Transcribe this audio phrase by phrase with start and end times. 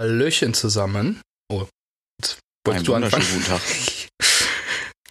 [0.00, 1.20] Hallöchen zusammen.
[1.52, 1.66] Oh,
[2.20, 3.26] jetzt wolltest Einen du anfangen?
[3.32, 3.60] guten Tag.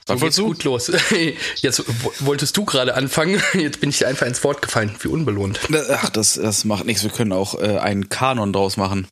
[0.07, 0.45] So Was geht's wolltest du?
[0.47, 0.87] gut los.
[1.61, 4.95] Jetzt wo- wolltest du gerade anfangen, jetzt bin ich dir einfach ins Wort gefallen.
[5.01, 5.59] Wie unbelohnt.
[5.91, 7.03] Ach, das, das macht nichts.
[7.03, 9.07] Wir können auch äh, einen Kanon draus machen.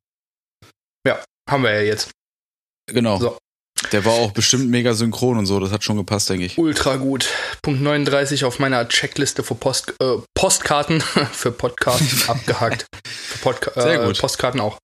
[1.47, 2.09] Haben wir ja jetzt.
[2.91, 3.19] Genau.
[3.19, 3.37] So.
[3.91, 5.59] Der war auch bestimmt mega synchron und so.
[5.59, 6.57] Das hat schon gepasst, denke ich.
[6.57, 7.29] Ultra gut.
[7.61, 12.87] Punkt 39 auf meiner Checkliste für Post, äh, Postkarten, für Podcasts abgehakt.
[13.05, 14.17] Für Podca Sehr äh, gut.
[14.19, 14.79] Postkarten auch.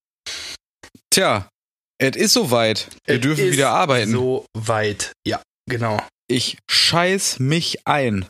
[1.13, 1.47] Tja,
[1.99, 2.87] es ist soweit.
[3.05, 4.09] Wir Es dürfen wieder arbeiten.
[4.09, 5.11] So weit.
[5.27, 6.01] Ja, genau.
[6.27, 8.27] Ich scheiß mich ein.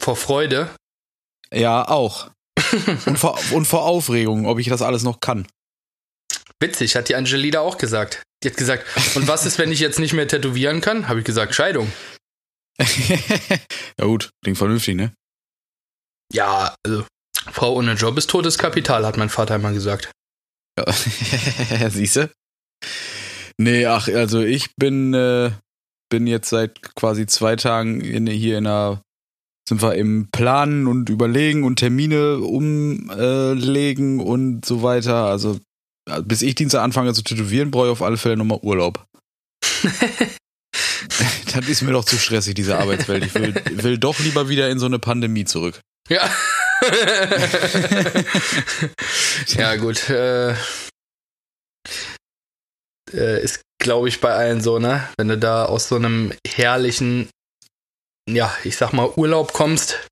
[0.00, 0.70] Vor Freude.
[1.52, 2.30] Ja, auch.
[3.06, 5.48] und, vor, und vor Aufregung, ob ich das alles noch kann.
[6.60, 8.22] Witzig, hat die Angelina auch gesagt.
[8.44, 8.86] Die hat gesagt,
[9.16, 11.08] und was ist, wenn ich jetzt nicht mehr tätowieren kann?
[11.08, 11.90] Habe ich gesagt, Scheidung.
[12.78, 15.12] ja gut, klingt vernünftig, ne?
[16.32, 17.04] Ja, also,
[17.50, 20.12] Frau ohne Job ist totes Kapital, hat mein Vater immer gesagt.
[21.90, 22.30] Siehste?
[23.58, 25.50] Nee, ach, also ich bin, äh,
[26.10, 29.02] bin jetzt seit quasi zwei Tagen in, hier in einer,
[29.68, 35.26] sind wir im Planen und Überlegen und Termine umlegen und so weiter.
[35.26, 35.58] Also
[36.08, 39.06] äh, bis ich Dienstag anfange zu tätowieren, brauche ich auf alle Fälle nochmal Urlaub.
[41.54, 43.24] das ist mir doch zu stressig, diese Arbeitswelt.
[43.24, 45.80] Ich will, will doch lieber wieder in so eine Pandemie zurück.
[46.08, 46.28] Ja.
[49.48, 50.08] ja, gut.
[50.08, 50.52] Äh,
[53.12, 55.08] äh, ist, glaube ich, bei allen so, ne?
[55.18, 57.28] Wenn du da aus so einem herrlichen,
[58.28, 60.06] ja, ich sag mal, Urlaub kommst,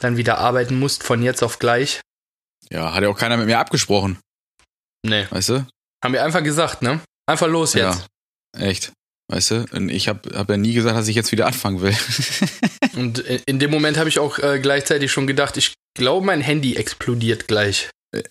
[0.00, 2.00] dann wieder arbeiten musst von jetzt auf gleich.
[2.70, 4.18] Ja, hat ja auch keiner mit mir abgesprochen,
[5.04, 5.26] Nee.
[5.30, 5.66] weißt du?
[6.02, 7.00] Haben wir einfach gesagt, ne?
[7.26, 8.06] Einfach los jetzt.
[8.56, 8.92] Ja, echt.
[9.30, 9.64] Weißt du?
[9.72, 11.96] Und ich habe hab ja nie gesagt, dass ich jetzt wieder anfangen will.
[12.94, 16.76] Und in dem Moment habe ich auch äh, gleichzeitig schon gedacht, ich glaube, mein Handy
[16.76, 17.90] explodiert gleich.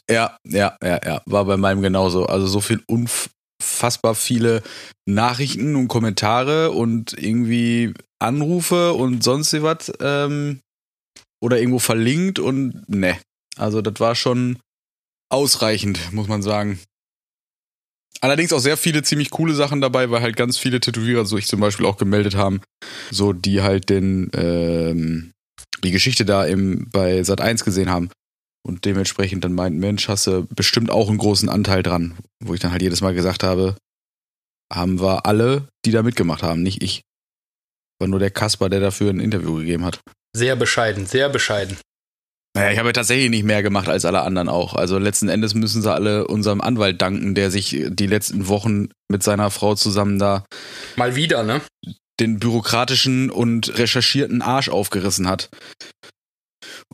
[0.10, 1.22] ja, ja, ja, ja.
[1.26, 2.26] War bei meinem genauso.
[2.26, 4.64] Also so viel unfassbar viele
[5.06, 9.92] Nachrichten und Kommentare und irgendwie Anrufe und sonst was.
[10.00, 10.62] Ähm,
[11.42, 13.20] oder irgendwo verlinkt und ne.
[13.58, 14.60] Also das war schon
[15.30, 16.80] ausreichend, muss man sagen.
[18.22, 21.48] Allerdings auch sehr viele ziemlich coole Sachen dabei, weil halt ganz viele Tätowierer, so ich
[21.48, 22.62] zum Beispiel auch gemeldet haben,
[23.12, 25.33] so die halt den ähm,
[25.84, 28.10] die Geschichte da im bei Sat 1 gesehen haben
[28.66, 32.60] und dementsprechend dann meinten, Mensch, hast du bestimmt auch einen großen Anteil dran, wo ich
[32.60, 33.76] dann halt jedes Mal gesagt habe,
[34.72, 37.02] haben wir alle, die da mitgemacht haben, nicht ich.
[38.00, 40.00] War nur der Kasper, der dafür ein Interview gegeben hat.
[40.36, 41.78] Sehr bescheiden, sehr bescheiden.
[42.56, 44.76] Naja, ich habe ja tatsächlich nicht mehr gemacht als alle anderen auch.
[44.76, 49.24] Also letzten Endes müssen sie alle unserem Anwalt danken, der sich die letzten Wochen mit
[49.24, 50.46] seiner Frau zusammen da
[50.96, 51.62] Mal wieder, ne?
[52.20, 55.50] Den bürokratischen und recherchierten Arsch aufgerissen hat.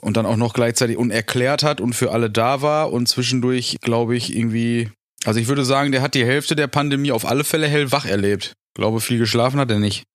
[0.02, 4.16] Und dann auch noch gleichzeitig unerklärt hat und für alle da war und zwischendurch, glaube
[4.16, 4.92] ich, irgendwie.
[5.26, 8.54] Also ich würde sagen, der hat die Hälfte der Pandemie auf alle Fälle hellwach erlebt.
[8.76, 10.06] Glaube, viel geschlafen hat er nicht.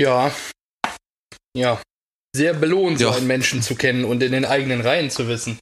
[0.00, 0.32] Ja.
[1.56, 1.82] Ja.
[2.34, 3.10] Sehr belohnt, Ja.
[3.12, 5.58] so einen Menschen zu kennen und in den eigenen Reihen zu wissen.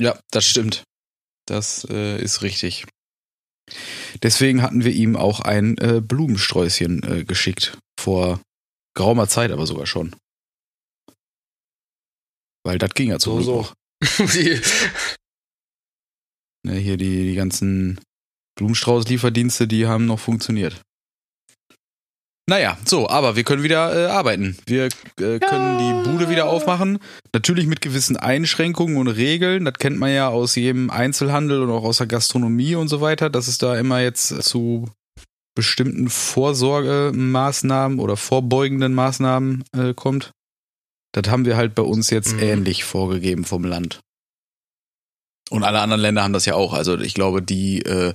[0.00, 0.84] Ja, das stimmt.
[1.46, 2.86] Das äh, ist richtig.
[4.22, 7.78] Deswegen hatten wir ihm auch ein äh, Blumensträußchen äh, geschickt.
[7.98, 8.40] Vor
[8.94, 10.14] geraumer Zeit aber sogar schon.
[12.64, 14.22] Weil das ging ja zum So, Glück so.
[16.64, 18.00] Ne, hier die, die ganzen
[18.56, 20.80] Blumenstrauß-Lieferdienste, die haben noch funktioniert.
[22.48, 24.56] Naja, so, aber wir können wieder äh, arbeiten.
[24.66, 24.86] Wir
[25.20, 26.98] äh, können die Bude wieder aufmachen.
[27.32, 29.64] Natürlich mit gewissen Einschränkungen und Regeln.
[29.64, 33.30] Das kennt man ja aus jedem Einzelhandel und auch aus der Gastronomie und so weiter,
[33.30, 34.88] dass es da immer jetzt zu
[35.54, 40.32] bestimmten Vorsorgemaßnahmen oder vorbeugenden Maßnahmen äh, kommt.
[41.12, 42.42] Das haben wir halt bei uns jetzt Mhm.
[42.42, 44.00] ähnlich vorgegeben vom Land.
[45.52, 46.72] Und alle anderen Länder haben das ja auch.
[46.72, 48.14] Also ich glaube, die äh,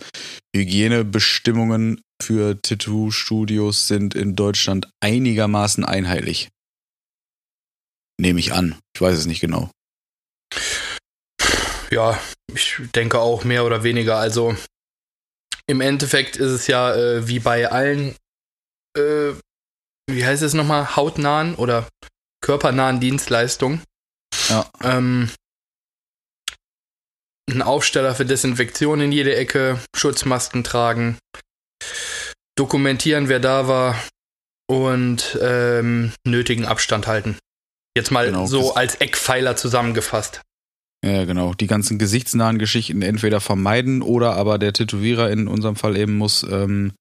[0.56, 6.50] Hygienebestimmungen für Tattoo-Studios sind in Deutschland einigermaßen einheitlich.
[8.20, 8.80] Nehme ich an.
[8.96, 9.70] Ich weiß es nicht genau.
[11.92, 12.20] ja,
[12.52, 14.18] ich denke auch mehr oder weniger.
[14.18, 14.56] Also
[15.68, 18.16] im Endeffekt ist es ja äh, wie bei allen,
[18.98, 19.34] äh,
[20.10, 21.88] wie heißt es nochmal, hautnahen oder
[22.42, 23.84] körpernahen Dienstleistungen.
[24.50, 24.68] Ja.
[24.82, 25.30] Ähm,
[27.50, 31.18] ein Aufsteller für Desinfektion in jede Ecke, Schutzmasken tragen,
[32.58, 33.96] dokumentieren, wer da war
[34.70, 37.38] und ähm, nötigen Abstand halten.
[37.96, 38.46] Jetzt mal Genau.
[38.46, 40.42] so als Eckpfeiler zusammengefasst.
[41.06, 41.54] Ja, genau.
[41.54, 46.44] Die ganzen gesichtsnahen Geschichten entweder vermeiden oder aber der Tätowierer in unserem Fall eben muss
[46.44, 46.94] ähm,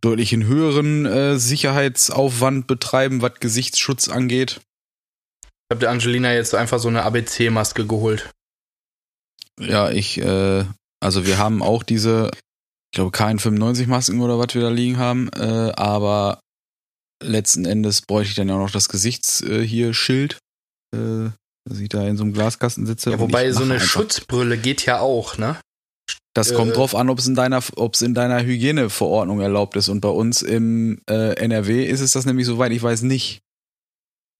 [0.00, 4.60] deutlich einen höheren äh, Sicherheitsaufwand betreiben, was Gesichtsschutz angeht.
[5.44, 8.30] Ich habe der Angelina jetzt einfach so eine ABC-Maske geholt.
[9.60, 10.64] Ja, ich äh,
[11.00, 12.30] Also wir haben auch diese,
[12.92, 16.40] ich glaube, KN95-Masken oder was wir da liegen haben, äh, aber
[17.22, 20.38] letzten Endes bräuchte ich dann ja auch noch das Gesichts äh, hier Schild,
[20.94, 21.30] äh,
[21.68, 23.10] dass ich da in so einem Glaskasten sitze.
[23.10, 25.56] Ja, wobei so eine einfach- Schutzbrille geht ja auch, ne?
[26.34, 29.74] Das kommt äh, drauf an, ob es in deiner, ob es in deiner Hygieneverordnung erlaubt
[29.76, 29.88] ist.
[29.88, 33.40] Und bei uns im äh, NRW ist es das nämlich, soweit ich weiß, nicht.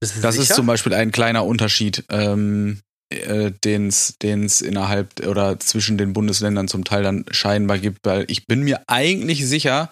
[0.00, 0.54] Bist du Das ist sicher?
[0.56, 2.80] zum Beispiel ein kleiner Unterschied, ähm,
[3.10, 8.46] äh, den es innerhalb oder zwischen den Bundesländern zum Teil dann scheinbar gibt, weil ich
[8.46, 9.90] bin mir eigentlich sicher,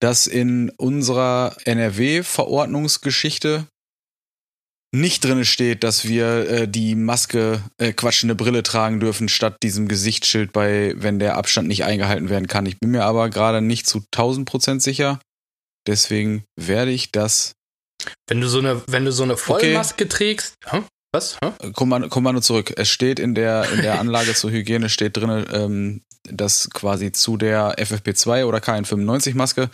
[0.00, 3.66] dass in unserer NRW-Verordnungsgeschichte
[4.94, 9.56] nicht drin steht, dass wir äh, die Maske, äh, Quatsch, eine Brille tragen dürfen, statt
[9.62, 12.66] diesem Gesichtsschild bei, wenn der Abstand nicht eingehalten werden kann.
[12.66, 15.18] Ich bin mir aber gerade nicht zu 1000 Prozent sicher.
[15.86, 17.52] Deswegen werde ich das
[18.28, 20.82] Wenn du so eine, wenn du so eine Vollmaske trägst, hä?
[21.12, 21.36] Was?
[21.42, 21.72] Hä?
[21.72, 22.72] Kommando, Kommando zurück.
[22.76, 27.36] Es steht in der, in der Anlage zur Hygiene steht drin, ähm, dass quasi zu
[27.36, 29.70] der FFP2 oder KN95-Maske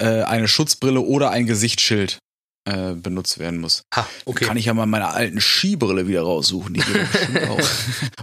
[0.00, 2.18] äh, eine Schutzbrille oder ein Gesichtsschild
[2.68, 3.84] äh, benutzt werden muss.
[3.94, 4.44] Ha, okay.
[4.44, 6.74] Kann ich ja mal meine alten Skibrille wieder raussuchen.
[6.74, 7.60] Die geht auch.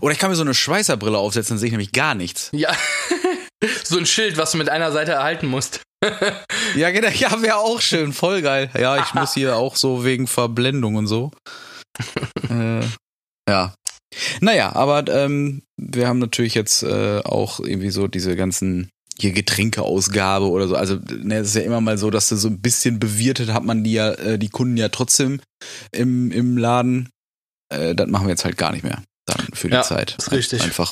[0.02, 2.50] Oder ich kann mir so eine Schweißerbrille aufsetzen, dann sehe ich nämlich gar nichts.
[2.52, 2.72] Ja.
[3.84, 5.82] so ein Schild, was du mit einer Seite erhalten musst.
[6.76, 7.08] Ja, genau.
[7.08, 8.12] Ja, wäre auch schön.
[8.12, 8.70] Voll geil.
[8.78, 11.32] Ja, ich muss hier auch so wegen Verblendung und so.
[12.50, 12.82] Äh,
[13.50, 13.74] ja.
[14.42, 20.50] Naja, aber ähm, wir haben natürlich jetzt äh, auch irgendwie so diese ganzen hier Getränkeausgabe
[20.50, 20.76] oder so.
[20.76, 23.64] Also, ne, es ist ja immer mal so, dass du so ein bisschen bewirtet hat
[23.64, 25.40] man die ja, äh, die Kunden ja trotzdem
[25.92, 27.10] im, im Laden.
[27.70, 29.04] Äh, das machen wir jetzt halt gar nicht mehr.
[29.26, 30.16] Dann für die Ja, Zeit.
[30.18, 30.62] ist richtig.
[30.64, 30.92] Einfach,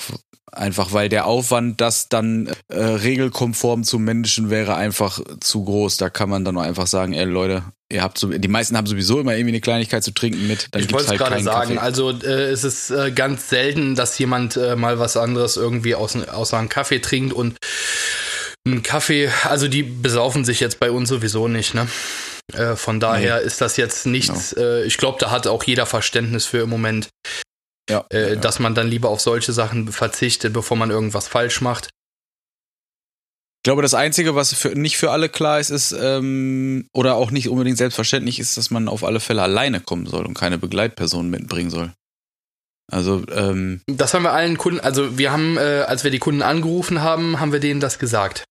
[0.52, 5.98] einfach weil der Aufwand, das dann äh, regelkonform zu managen, wäre einfach zu groß.
[5.98, 8.88] Da kann man dann auch einfach sagen, ey Leute, ihr habt so, die meisten haben
[8.88, 10.68] sowieso immer irgendwie eine Kleinigkeit zu trinken mit.
[10.72, 11.76] Dann ich wollte halt es gerade sagen.
[11.76, 11.86] Kaffee.
[11.86, 16.16] Also äh, es ist äh, ganz selten, dass jemand äh, mal was anderes irgendwie aus,
[16.16, 17.58] außer einen Kaffee trinkt und
[18.66, 21.88] einen Kaffee, also die besaufen sich jetzt bei uns sowieso nicht, ne?
[22.54, 26.46] Äh, von daher ist das jetzt nichts, äh, ich glaube, da hat auch jeder Verständnis
[26.46, 27.10] für im Moment,
[27.92, 31.62] ja, äh, ja, dass man dann lieber auf solche Sachen verzichtet, bevor man irgendwas falsch
[31.62, 31.90] macht.
[33.62, 37.30] Ich glaube, das Einzige, was für, nicht für alle klar ist, ist, ähm, oder auch
[37.30, 41.30] nicht unbedingt selbstverständlich ist, dass man auf alle Fälle alleine kommen soll und keine Begleitperson
[41.30, 41.94] mitbringen soll.
[42.92, 46.42] Also, ähm, Das haben wir allen Kunden, also wir haben, äh, als wir die Kunden
[46.42, 48.46] angerufen haben, haben wir denen das gesagt.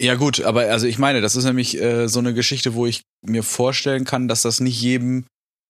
[0.00, 3.02] ja gut, aber also ich meine, das ist nämlich äh, so eine Geschichte, wo ich
[3.22, 5.26] mir vorstellen kann, dass das nicht jedem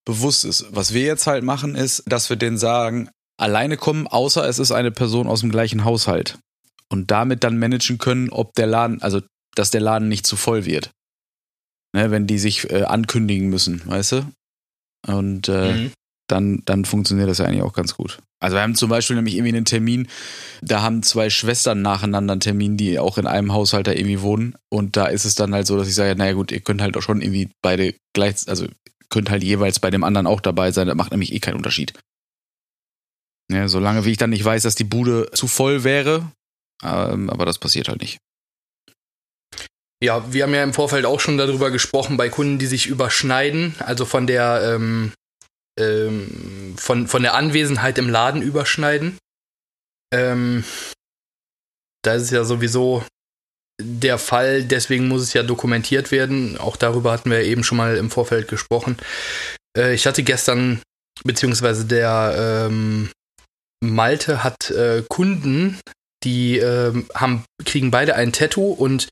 [0.07, 0.67] bewusst ist.
[0.71, 3.09] Was wir jetzt halt machen, ist, dass wir denen sagen,
[3.39, 6.39] alleine kommen, außer es ist eine Person aus dem gleichen Haushalt.
[6.93, 9.21] Und damit dann managen können, ob der Laden, also
[9.55, 10.91] dass der Laden nicht zu voll wird.
[11.95, 14.33] Ne, wenn die sich äh, ankündigen müssen, weißt du?
[15.09, 15.93] Und äh, Mhm.
[16.29, 18.19] dann, dann funktioniert das ja eigentlich auch ganz gut.
[18.41, 20.07] Also wir haben zum Beispiel nämlich irgendwie einen Termin,
[20.63, 24.55] da haben zwei Schwestern nacheinander einen Termin, die auch in einem Haushalt da irgendwie wohnen.
[24.69, 26.97] Und da ist es dann halt so, dass ich sage, naja gut, ihr könnt halt
[26.97, 28.67] auch schon irgendwie beide gleich, also
[29.11, 31.93] könnt halt jeweils bei dem anderen auch dabei sein, das macht nämlich eh keinen Unterschied.
[33.51, 36.31] Ja, solange wie ich dann nicht weiß, dass die Bude zu voll wäre,
[36.83, 38.19] ähm, aber das passiert halt nicht.
[40.03, 43.75] Ja, wir haben ja im Vorfeld auch schon darüber gesprochen, bei Kunden, die sich überschneiden,
[43.81, 45.13] also von der, ähm,
[45.79, 49.19] ähm, von, von der Anwesenheit im Laden überschneiden.
[50.13, 50.65] Ähm,
[52.03, 53.05] da ist es ja sowieso
[53.83, 56.59] der Fall, deswegen muss es ja dokumentiert werden.
[56.59, 58.97] Auch darüber hatten wir eben schon mal im Vorfeld gesprochen.
[59.77, 60.81] Äh, ich hatte gestern,
[61.25, 63.11] beziehungsweise der ähm,
[63.83, 65.79] Malte hat äh, Kunden,
[66.25, 69.09] die ähm, haben, kriegen beide ein Tattoo und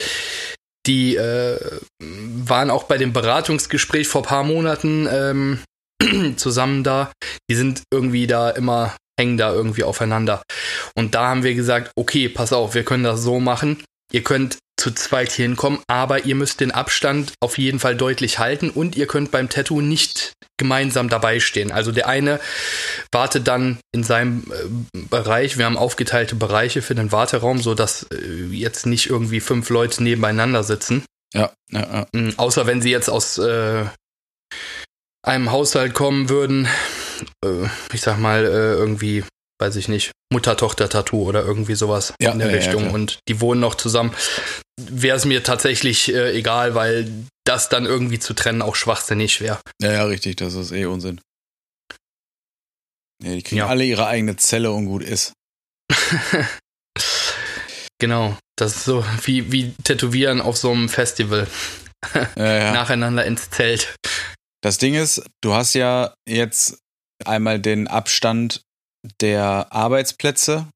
[0.86, 1.58] die äh,
[2.00, 5.60] waren auch bei dem Beratungsgespräch vor paar Monaten ähm,
[6.36, 7.12] zusammen da.
[7.50, 10.42] Die sind irgendwie da immer, hängen da irgendwie aufeinander.
[10.96, 13.82] Und da haben wir gesagt, okay, pass auf, wir können das so machen.
[14.12, 18.38] Ihr könnt zu zweit hier hinkommen, aber ihr müsst den Abstand auf jeden Fall deutlich
[18.38, 21.72] halten und ihr könnt beim Tattoo nicht gemeinsam dabei stehen.
[21.72, 22.40] Also der eine
[23.12, 25.58] wartet dann in seinem äh, Bereich.
[25.58, 30.62] Wir haben aufgeteilte Bereiche für den Warteraum, sodass äh, jetzt nicht irgendwie fünf Leute nebeneinander
[30.62, 31.04] sitzen.
[31.34, 32.06] Ja, ja, ja.
[32.12, 33.84] Mm, Außer wenn sie jetzt aus äh,
[35.22, 36.68] einem Haushalt kommen würden,
[37.44, 39.24] äh, ich sag mal, äh, irgendwie,
[39.60, 42.94] weiß ich nicht, Mutter-Tochter-Tattoo oder irgendwie sowas Ja, in der ja, ja, Richtung klar.
[42.94, 44.14] und die wohnen noch zusammen,
[44.78, 47.10] wäre es mir tatsächlich äh, egal, weil
[47.44, 49.58] das dann irgendwie zu trennen auch schwachsinnig wäre.
[49.80, 51.20] Ja, ja, richtig, das ist eh Unsinn.
[53.22, 53.66] Ja, die kriegen Ja.
[53.68, 55.32] alle ihre eigene Zelle und gut ist.
[58.00, 61.48] Genau, das ist so wie, wie Tätowieren auf so einem Festival.
[62.14, 62.72] Ja, ja.
[62.74, 63.96] Nacheinander ins Zelt.
[64.62, 66.78] Das Ding ist, du hast ja jetzt
[67.24, 68.62] einmal den Abstand
[69.20, 70.66] der Arbeitsplätze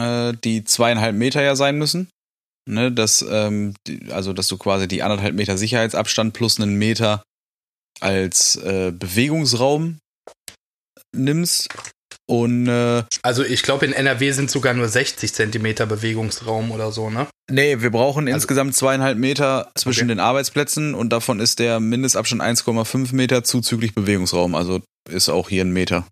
[0.00, 2.08] äh, die zweieinhalb Meter ja sein müssen.
[2.68, 7.24] Ne, dass, ähm, die, also dass du quasi die anderthalb Meter Sicherheitsabstand plus einen Meter
[8.00, 9.98] als äh, Bewegungsraum
[11.14, 11.68] nimmst.
[12.30, 17.10] Und äh, Also ich glaube, in NRW sind sogar nur 60 Zentimeter Bewegungsraum oder so,
[17.10, 17.26] ne?
[17.50, 20.08] nee, wir brauchen insgesamt zweieinhalb Meter zwischen Okay.
[20.08, 24.54] den Arbeitsplätzen und davon ist der Mindestabstand 1,5 Meter zuzüglich Bewegungsraum.
[24.54, 26.06] Also ist auch hier ein Meter.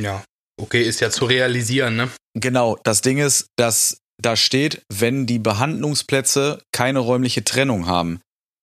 [0.00, 0.24] Ja.
[0.60, 2.10] Okay, ist ja zu realisieren, ne?
[2.34, 8.20] Genau, das Ding ist, dass da steht, wenn die Behandlungsplätze keine räumliche Trennung haben.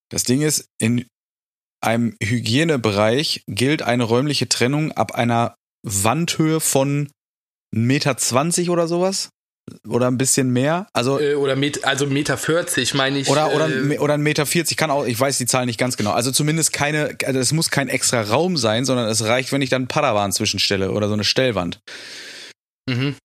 [0.09, 1.05] Das Ding ist, in
[1.81, 7.09] einem Hygienebereich gilt eine räumliche Trennung ab einer Wandhöhe von
[7.75, 9.29] 1,20 Meter oder sowas.
[9.87, 10.87] Oder ein bisschen mehr.
[10.93, 13.29] Also Äh, oder Met also Meter 40, meine ich.
[13.29, 15.97] oder, oder, äh, oder ein Meter 40, kann auch, ich weiß die Zahl nicht ganz
[15.97, 16.11] genau.
[16.11, 19.69] Also zumindest keine, also es muss kein extra Raum sein, sondern es reicht, wenn ich
[19.69, 21.79] dann Padawan zwischenstelle oder so eine Stellwand.
[22.89, 23.15] mhm.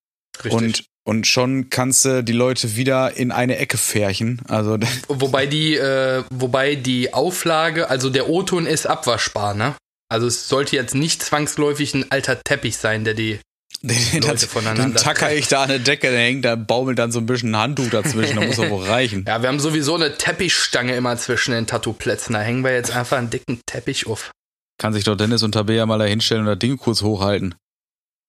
[0.44, 0.52] Richtig.
[0.52, 4.40] Und, und schon kannst du die Leute wieder in eine Ecke färchen.
[4.48, 9.74] Also Wobei die, äh, wobei die Auflage, also der O-Ton ist abwaschbar, ne?
[10.08, 13.40] Also es sollte jetzt nicht zwangsläufig ein alter Teppich sein, der die.
[13.80, 17.10] Den, Leute voneinander dann tacker ich da an der Decke, da hängt, da baumelt dann
[17.10, 19.24] so ein bisschen ein Handtuch dazwischen, da muss doch wohl reichen.
[19.26, 22.34] Ja, wir haben sowieso eine Teppichstange immer zwischen den Tattoo-Plätzen.
[22.34, 24.30] Da hängen wir jetzt einfach einen dicken Teppich auf.
[24.78, 27.54] Kann sich doch Dennis und Tabea mal da hinstellen und das Ding kurz hochhalten.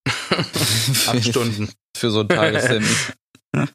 [1.08, 1.70] Acht Stunden.
[1.98, 2.96] Für so ein Tagestermin.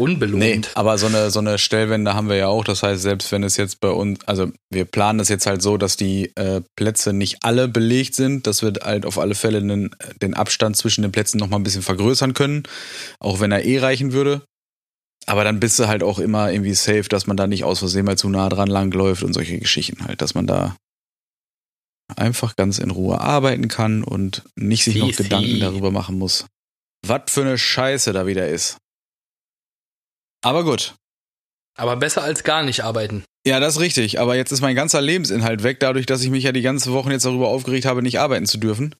[0.00, 0.38] Unbelohnt.
[0.38, 2.62] Nee, aber so eine, so eine Stellwände haben wir ja auch.
[2.62, 5.76] Das heißt, selbst wenn es jetzt bei uns, also wir planen das jetzt halt so,
[5.76, 9.90] dass die äh, Plätze nicht alle belegt sind, dass wir halt auf alle Fälle den,
[10.22, 12.62] den Abstand zwischen den Plätzen noch mal ein bisschen vergrößern können,
[13.18, 14.42] auch wenn er eh reichen würde.
[15.26, 18.04] Aber dann bist du halt auch immer irgendwie safe, dass man da nicht aus Versehen
[18.04, 20.76] mal zu nah dran langläuft und solche Geschichten halt, dass man da
[22.16, 26.46] einfach ganz in Ruhe arbeiten kann und nicht sich noch Gedanken darüber machen muss,
[27.04, 28.78] was für eine Scheiße da wieder ist.
[30.42, 30.94] Aber gut.
[31.76, 33.24] Aber besser als gar nicht arbeiten.
[33.46, 34.20] Ja, das ist richtig.
[34.20, 37.10] Aber jetzt ist mein ganzer Lebensinhalt weg, dadurch, dass ich mich ja die ganze Woche
[37.10, 38.94] jetzt darüber aufgeregt habe, nicht arbeiten zu dürfen.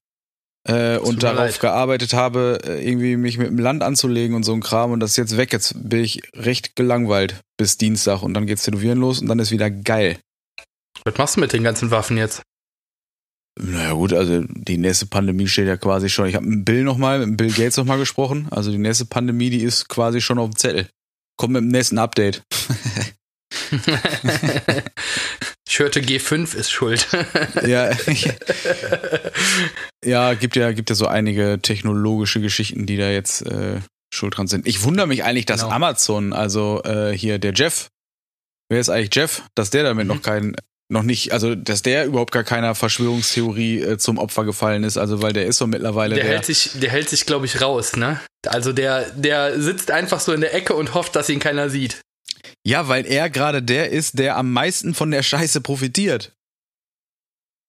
[0.67, 1.61] Äh, und darauf leid.
[1.61, 4.93] gearbeitet habe, äh, irgendwie mich mit dem Land anzulegen und so ein Kram.
[4.93, 5.53] Und das ist jetzt weg.
[5.53, 9.51] Jetzt bin ich recht gelangweilt bis Dienstag und dann geht's tätowieren los und dann ist
[9.51, 10.19] wieder geil.
[11.05, 12.43] Was machst du mit den ganzen Waffen jetzt?
[13.61, 16.27] Naja gut, also die nächste Pandemie steht ja quasi schon.
[16.27, 18.47] Ich habe mit Bill nochmal, mit Bill Gates nochmal gesprochen.
[18.51, 20.89] Also die nächste Pandemie, die ist quasi schon auf dem Zettel.
[21.39, 22.43] Kommt mit dem nächsten Update.
[25.69, 27.07] ich hörte, G5 ist schuld.
[27.67, 27.91] ja,
[30.05, 33.81] ja, gibt ja, gibt ja so einige technologische Geschichten, die da jetzt äh,
[34.13, 34.67] schuld dran sind.
[34.67, 35.73] Ich wundere mich eigentlich, dass Genau.
[35.73, 37.89] Amazon, also äh, hier der Jeff,
[38.69, 40.15] wer ist eigentlich Jeff, dass der damit Mhm.
[40.15, 40.57] noch kein,
[40.91, 45.21] noch nicht, also dass der überhaupt gar keiner Verschwörungstheorie äh, zum Opfer gefallen ist, also
[45.21, 47.97] weil der ist so mittlerweile Der der, hält sich, der hält sich, glaube ich, raus,
[47.97, 48.21] ne?
[48.47, 52.01] Also der, der sitzt einfach so in der Ecke und hofft, dass ihn keiner sieht.
[52.65, 56.33] ja, weil er gerade der ist, der am meisten von der Scheiße profitiert.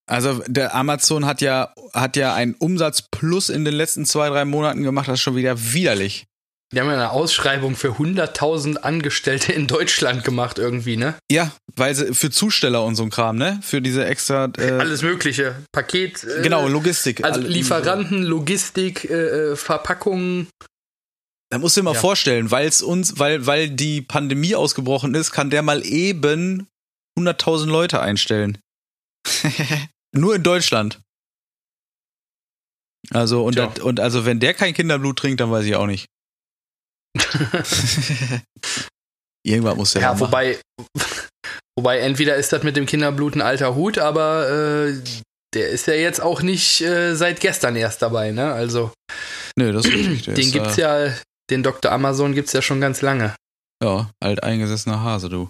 [0.08, 4.44] Also der Amazon hat ja hat ja einen Umsatz plus in den letzten zwei drei
[4.46, 6.26] Monaten gemacht, das ist schon wieder widerlich.
[6.72, 11.16] Die haben ja eine Ausschreibung für 100.000 Angestellte in Deutschland gemacht irgendwie, ne?
[11.32, 13.60] Ja, weil sie für Zusteller und so ein Kram, ne?
[13.64, 15.56] Für diese extra äh, Alles mögliche.
[15.72, 16.24] Paket.
[16.24, 17.24] Äh, genau Logistik.
[17.24, 20.48] Also Lieferanten, Logistik, äh, äh, Verpackungen.
[21.52, 22.00] Da musst du dir mal Ja.
[22.00, 26.68] vorstellen, weil es uns, weil weil die Pandemie ausgebrochen ist, kann der mal eben
[27.18, 28.60] 100.000 Leute einstellen.
[30.16, 31.00] Nur in Deutschland.
[33.12, 36.06] Also und, das, und also wenn der kein Kinderblut trinkt, dann weiß ich auch nicht.
[39.46, 40.60] Irgendwas muss der Ja, ja, wobei,
[41.78, 45.02] wobei entweder ist das mit dem Kinderblut ein alter Hut, aber äh,
[45.54, 48.52] der ist ja jetzt auch nicht äh, seit gestern erst dabei, ne?
[48.54, 48.92] Also
[49.56, 50.26] Nö, das ist richtig.
[50.26, 51.14] Den ist, gibt's äh, ja,
[51.50, 51.92] den Dr.
[51.92, 53.34] Amazon gibt's ja schon ganz lange.
[53.84, 55.50] Ja, alteingesessener Hase, du.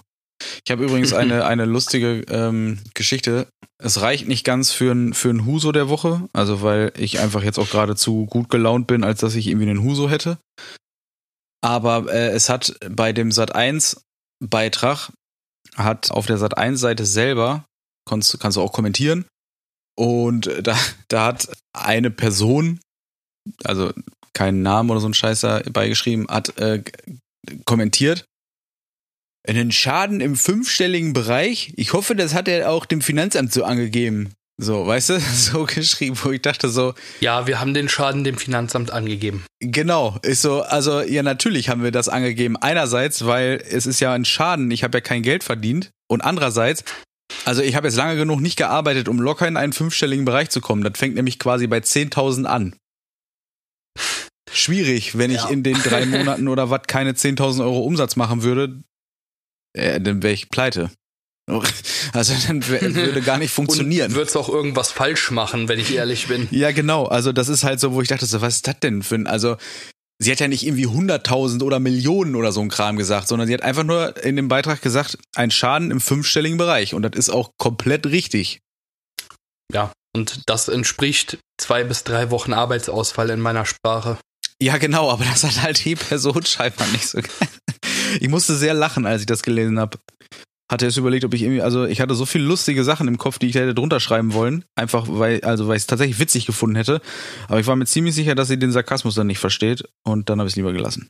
[0.66, 3.48] Ich habe übrigens eine, eine lustige ähm, Geschichte.
[3.82, 7.44] Es reicht nicht ganz für ein, für ein Huso der Woche, also weil ich einfach
[7.44, 10.38] jetzt auch gerade zu gut gelaunt bin, als dass ich irgendwie einen Huso hätte.
[11.62, 14.02] Aber äh, es hat bei dem Sat 1
[14.44, 15.12] Beitrag
[15.76, 17.66] hat auf der Sat 1 Seite selber
[18.08, 19.26] kannst, du- kannst du auch kommentieren
[19.98, 20.78] und da
[21.10, 22.80] da hat eine Person
[23.64, 23.92] also
[24.34, 26.84] keinen Namen oder so ein Scheiß dabei geschrieben hat äh,
[27.66, 28.26] kommentiert
[29.48, 31.74] einen Schaden im fünfstelligen Bereich.
[31.78, 34.34] Ich hoffe, das hat er auch dem Finanzamt so angegeben.
[34.62, 38.38] So, weißt du, so geschrieben, wo ich dachte so, Ja, wir haben den Schaden dem
[38.38, 39.46] Finanzamt angegeben.
[39.62, 42.58] genau, ist so, also ja, natürlich haben wir das angegeben.
[42.58, 45.92] Einerseits, weil es ist ja ein Schaden, ich habe ja kein Geld verdient.
[46.10, 46.84] Und andererseits,
[47.46, 50.60] also ich habe jetzt lange genug nicht gearbeitet, um locker in einen fünfstelligen Bereich zu
[50.62, 50.84] kommen.
[50.84, 52.76] Das fängt nämlich quasi bei 10.000 an.
[54.52, 55.50] schwierig, wenn ich Ja.
[55.50, 58.82] in den drei Monaten oder was keine 10.000 Euro Umsatz machen würde,
[59.74, 60.90] äh, dann wäre ich pleite.
[62.14, 64.12] Also dann würde gar nicht funktionieren.
[64.12, 66.48] Und würdest auch irgendwas falsch machen, wenn ich ehrlich bin.
[66.50, 67.06] Ja, genau.
[67.06, 69.28] Also das ist halt so, wo ich dachte, so, was ist das denn für ein,
[69.28, 69.58] also
[70.20, 73.54] sie hat ja nicht irgendwie 100.000 oder Millionen oder so ein Kram gesagt, sondern sie
[73.54, 76.94] hat einfach nur in dem Beitrag gesagt, ein Schaden im fünfstelligen Bereich.
[76.94, 78.60] Und das ist auch komplett richtig.
[79.72, 84.18] Ja, und das entspricht zwei bis drei Wochen Arbeitsausfall in meiner Sprache.
[84.62, 87.20] Ja, genau, aber das hat halt die Person scheinbar nicht so.
[88.20, 90.00] Ich musste sehr lachen, als ich das gelesen habe.
[90.70, 93.40] Hatte jetzt überlegt, ob ich irgendwie, also ich hatte so viele lustige Sachen im Kopf,
[93.40, 96.76] die ich hätte drunter schreiben wollen, einfach weil, also weil ich es tatsächlich witzig gefunden
[96.76, 97.02] hätte.
[97.48, 100.40] Aber ich war mir ziemlich sicher, dass sie den Sarkasmus dann nicht versteht und dann
[100.40, 101.10] habe ich es lieber gelassen.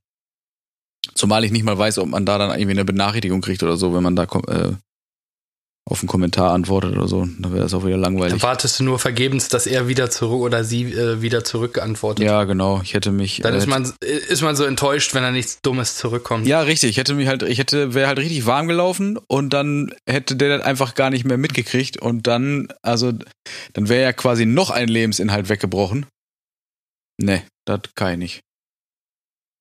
[1.14, 3.94] Zumal ich nicht mal weiß, ob man da dann irgendwie eine Benachrichtigung kriegt oder so,
[3.94, 4.74] wenn man da äh,
[5.86, 7.28] auf einen Kommentar antwortet oder so.
[7.40, 8.44] Dann wäre das auch wieder Dann langweilig.
[8.44, 12.24] wartest du nur vergebens, dass er wieder zurück oder sie äh, wieder zurückantwortet.
[12.24, 12.82] Ja, genau.
[12.84, 13.42] Ich hätte mich.
[13.42, 16.46] Dann äh, ist man, ist man so enttäuscht, wenn da nichts Dummes zurückkommt.
[16.46, 16.92] Ja, richtig.
[16.92, 20.58] Ich hätte mich halt, ich hätte, wäre halt richtig warm gelaufen und dann hätte der
[20.58, 23.12] das einfach gar nicht mehr mitgekriegt und dann, also,
[23.74, 26.06] dann wäre ja quasi noch ein Lebensinhalt weggebrochen.
[27.18, 28.42] Nee, das kann ich nicht.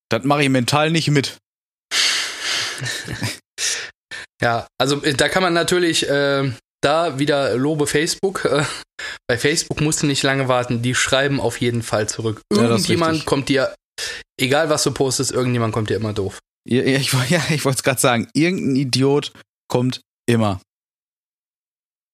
[0.09, 1.37] Das mache ich mental nicht mit.
[4.41, 8.45] Ja, also äh, da kann man natürlich äh, da wieder lobe Facebook.
[8.45, 8.63] Äh,
[9.27, 12.41] bei Facebook musst du nicht lange warten, die schreiben auf jeden Fall zurück.
[12.53, 13.25] Ja, Irgendjemand richtig.
[13.25, 13.75] kommt dir,
[14.39, 16.39] egal was du postest, irgendjemand kommt dir immer doof.
[16.67, 18.27] Ja, ja, ich, ja, ich wollte es gerade sagen.
[18.33, 19.33] Irgendein Idiot
[19.67, 20.61] kommt immer.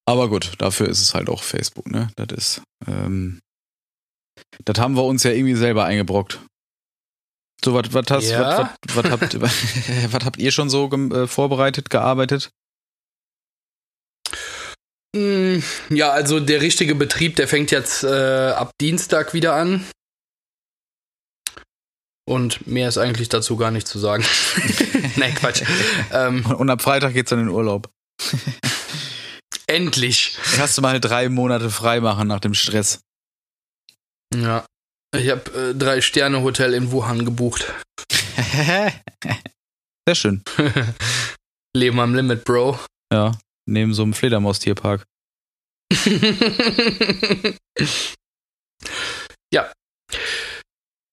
[0.08, 2.12] Aber gut, dafür ist es halt auch Facebook, ne?
[2.16, 3.40] Das ist, ähm,
[4.64, 6.40] das haben wir uns ja irgendwie selber eingebrockt.
[7.64, 8.76] So, was hast, Ja.
[8.94, 12.52] was, was, habt, was habt ihr schon so äh, vorbereitet, gearbeitet?
[15.16, 15.60] Mm,
[15.90, 19.86] Ja, also der richtige Betrieb, der fängt jetzt äh, ab Dienstag wieder an.
[22.28, 24.26] Und mehr ist eigentlich dazu gar nicht zu sagen.
[25.16, 25.64] Nein, Quatsch.
[26.12, 27.90] Ähm, Und ab Freitag geht's dann in den Urlaub.
[29.68, 30.38] endlich.
[30.58, 33.02] Hast du mal drei Monate frei machen nach dem Stress.
[34.34, 34.66] Ja.
[35.20, 37.72] Ich habe äh, drei Sterne Hotel in Wuhan gebucht.
[40.08, 40.44] Sehr schön.
[41.76, 42.80] Leben am Limit, Bro.
[43.12, 45.04] Ja, neben so einem Fledermaustierpark.
[49.54, 49.72] ja.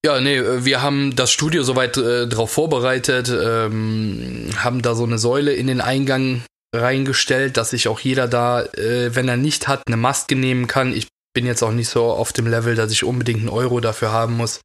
[0.04, 5.04] Ja, nee, äh, wir haben das Studio soweit äh, drauf vorbereitet, ähm, haben da so
[5.04, 6.42] eine Säule in den Eingang
[6.74, 10.92] reingestellt, dass sich auch jeder da, äh, wenn er nicht hat, eine Maske nehmen kann.
[10.94, 14.12] Ich bin jetzt auch nicht so auf dem Level, dass ich unbedingt einen Euro dafür
[14.12, 14.60] haben muss.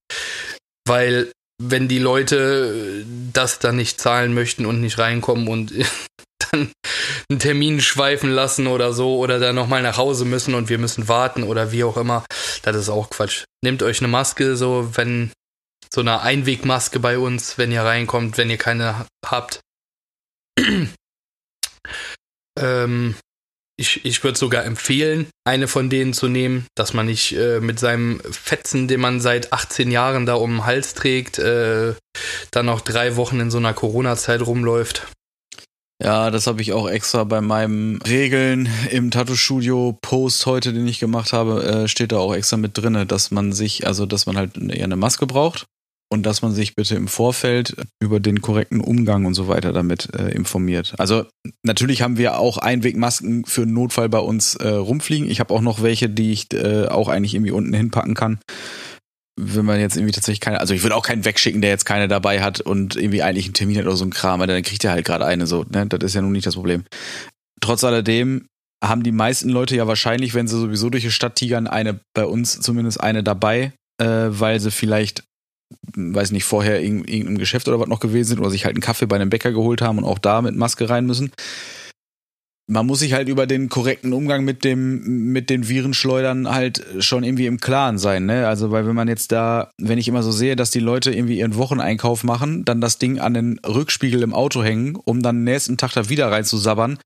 [0.88, 5.73] Weil, wenn die Leute äh, das dann nicht zahlen möchten und nicht reinkommen und
[6.51, 6.71] dann
[7.30, 11.08] einen Termin schweifen lassen oder so oder dann nochmal nach Hause müssen und wir müssen
[11.08, 12.25] warten oder wie auch immer,
[12.62, 13.45] das ist auch Quatsch.
[13.63, 15.32] Nehmt euch eine Maske, so wenn
[15.93, 19.62] so eine Einwegmaske bei uns, wenn ihr reinkommt, wenn ihr keine habt.
[22.60, 23.15] ähm,
[23.77, 27.79] ich ich würde sogar empfehlen, eine von denen zu nehmen, dass man nicht äh, mit
[27.79, 31.93] seinem Fetzen, den man seit 18 Jahren da um den Hals trägt, äh,
[32.51, 35.07] dann noch drei Wochen in so einer Corona-Zeit rumläuft.
[36.03, 41.33] Ja, das habe ich auch extra bei meinem Regeln im Tattoo-Studio-Post heute, den ich gemacht
[41.33, 44.57] habe, äh, steht da auch extra mit drinne, dass man sich, also dass man halt
[44.57, 45.65] eher eine Maske braucht
[46.10, 50.13] und dass man sich bitte im Vorfeld über den korrekten Umgang und so weiter damit
[50.13, 50.93] äh, informiert.
[50.98, 51.26] Also
[51.63, 55.30] natürlich haben wir auch Einwegmasken für einen Notfall bei uns äh, rumfliegen.
[55.30, 58.39] Ich habe auch noch welche, die ich äh, auch eigentlich irgendwie unten hinpacken kann.
[59.39, 62.08] Wenn man jetzt irgendwie tatsächlich keine, also ich würde auch keinen wegschicken, der jetzt keine
[62.08, 64.84] dabei hat und irgendwie eigentlich einen Termin hat oder so ein Kram, weil dann kriegt
[64.84, 65.86] er halt gerade eine so, ne?
[65.86, 66.86] Das ist ja nun nicht das Problem.
[67.62, 68.48] Trotz alledem
[68.84, 72.26] haben die meisten Leute ja wahrscheinlich, wenn sie sowieso durch die Stadt tigern, eine, bei
[72.26, 75.24] uns zumindest eine dabei, äh, weil sie vielleicht,
[75.95, 78.82] weiß nicht, vorher in irgendeinem Geschäft oder was noch gewesen sind oder sich halt einen
[78.82, 81.32] Kaffee bei einem Bäcker geholt haben und auch da mit Maske rein müssen.
[82.69, 87.23] Man muss sich halt über den korrekten Umgang mit dem, mit den Virenschleudern halt schon
[87.23, 88.45] irgendwie im Klaren sein, ne?
[88.45, 91.39] Also, weil wenn man jetzt da, wenn ich immer so sehe, dass die Leute irgendwie
[91.39, 95.77] ihren Wocheneinkauf machen, dann das Ding an den Rückspiegel im Auto hängen, um dann nächsten
[95.77, 96.99] Tag da wieder reinzusabbern,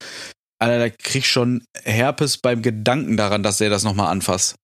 [0.62, 4.54] Alter, da krieg ich schon Herpes beim Gedanken daran, dass der das nochmal anfasst.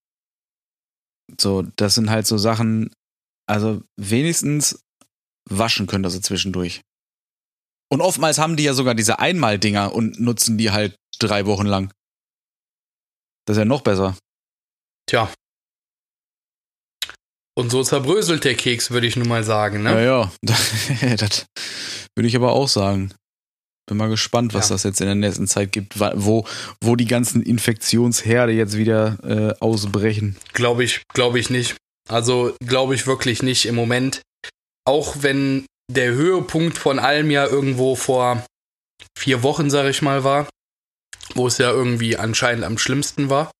[1.41, 2.91] So, das sind halt so Sachen,
[3.49, 4.85] also wenigstens
[5.49, 6.83] waschen können das so zwischendurch.
[7.91, 11.93] Und oftmals haben die ja sogar diese Einmaldinger und nutzen die halt drei Wochen lang.
[13.47, 14.17] Das ist ja noch besser.
[15.09, 15.33] Tja.
[17.57, 19.93] Und so zerbröselt der Keks, würde ich nun mal sagen, ne?
[19.93, 20.33] Ja, ja.
[21.17, 21.47] das
[22.15, 23.13] würde ich aber auch sagen.
[23.89, 24.75] Bin mal gespannt, was Ja.
[24.75, 26.47] das jetzt in der nächsten Zeit gibt, wo,
[26.83, 30.37] wo die ganzen Infektionsherde jetzt wieder äh, ausbrechen.
[30.53, 31.75] Glaube ich, glaube ich nicht.
[32.09, 34.23] Also glaube ich wirklich nicht im Moment.
[34.85, 38.45] Auch wenn der Höhepunkt von allem ja irgendwo vor
[39.17, 40.49] vier Wochen, sag ich mal, war,
[41.35, 43.51] wo es ja irgendwie anscheinend am schlimmsten war.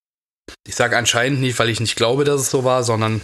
[0.67, 3.23] Ich sage anscheinend nicht, weil ich nicht glaube, dass es so war, sondern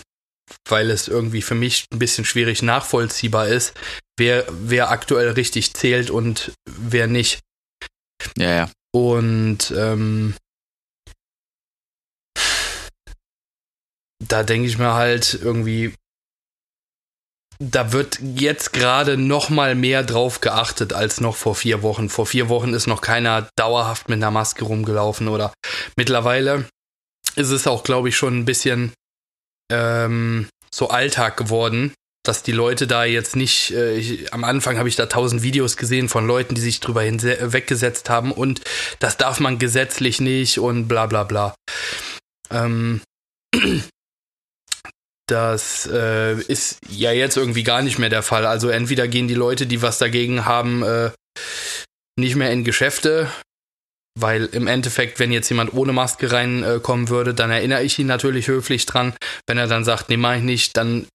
[0.69, 3.75] weil es irgendwie für mich ein bisschen schwierig nachvollziehbar ist,
[4.19, 7.41] wer, wer aktuell richtig zählt und wer nicht.
[8.37, 8.71] Ja, ja.
[8.93, 10.35] Und ähm,
[14.29, 15.95] da denke ich mir halt irgendwie,
[17.59, 22.09] da wird jetzt gerade noch mal mehr drauf geachtet als noch vor vier Wochen.
[22.09, 25.53] Vor vier Wochen ist noch keiner dauerhaft mit einer Maske rumgelaufen oder
[25.97, 26.67] mittlerweile
[27.37, 28.93] ist es auch, glaube ich, schon ein bisschen
[29.71, 31.93] ähm, so Alltag geworden,
[32.25, 35.77] dass die Leute da jetzt nicht, äh, ich, am Anfang habe ich da tausend Videos
[35.77, 38.63] gesehen von Leuten, die sich drüber hinweggesetzt haben und
[38.99, 41.55] das darf man gesetzlich nicht und bla bla bla.
[42.51, 43.03] Ähm,
[45.27, 48.47] das äh, ist ja jetzt irgendwie gar nicht mehr der Fall.
[48.47, 51.11] Also entweder gehen die Leute, die was dagegen haben, äh,
[52.17, 53.31] nicht mehr in Geschäfte,
[54.19, 58.07] weil im Endeffekt, wenn jetzt jemand ohne Maske reinkommen äh, würde, dann erinnere ich ihn
[58.07, 59.15] natürlich höflich dran.
[59.47, 61.07] Wenn er dann sagt, nee, mach ich nicht, dann,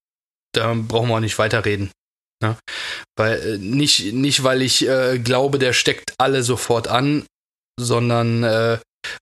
[0.52, 1.90] dann brauchen wir auch nicht weiterreden.
[2.42, 2.56] Ne?
[3.16, 7.24] Weil, äh, nicht, nicht, weil ich äh, glaube, der steckt alle sofort an,
[7.78, 8.78] sondern äh,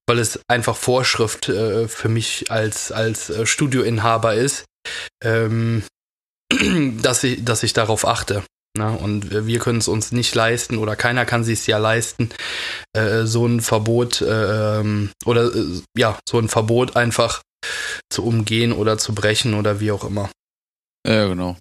[0.09, 4.65] weil es einfach Vorschrift für mich als, als Studioinhaber ist,
[5.23, 5.83] ähm,
[7.03, 8.43] dass, ich, dass ich darauf achte.
[8.77, 8.93] Ne?
[8.93, 12.31] und wir können es uns nicht leisten oder keiner kann sich es ja leisten,
[12.93, 17.43] äh, so ein Verbot äh, oder äh, ja, so ein Verbot einfach
[18.11, 20.31] zu umgehen oder zu brechen oder wie auch immer.
[21.07, 21.57] Ja, genau.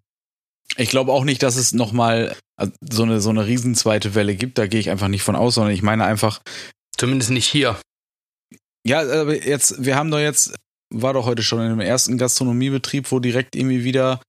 [0.75, 4.35] Ich glaube auch nicht, dass es nochmal äh, so eine, so eine riesen zweite Welle
[4.35, 4.57] gibt.
[4.57, 6.41] Da gehe ich einfach nicht von aus, sondern ich meine einfach.
[6.97, 7.79] Zumindest nicht hier.
[8.85, 10.53] Ja, aber jetzt, wir haben doch jetzt,
[10.93, 14.21] war doch heute schon in dem ersten Gastronomiebetrieb, wo direkt irgendwie wieder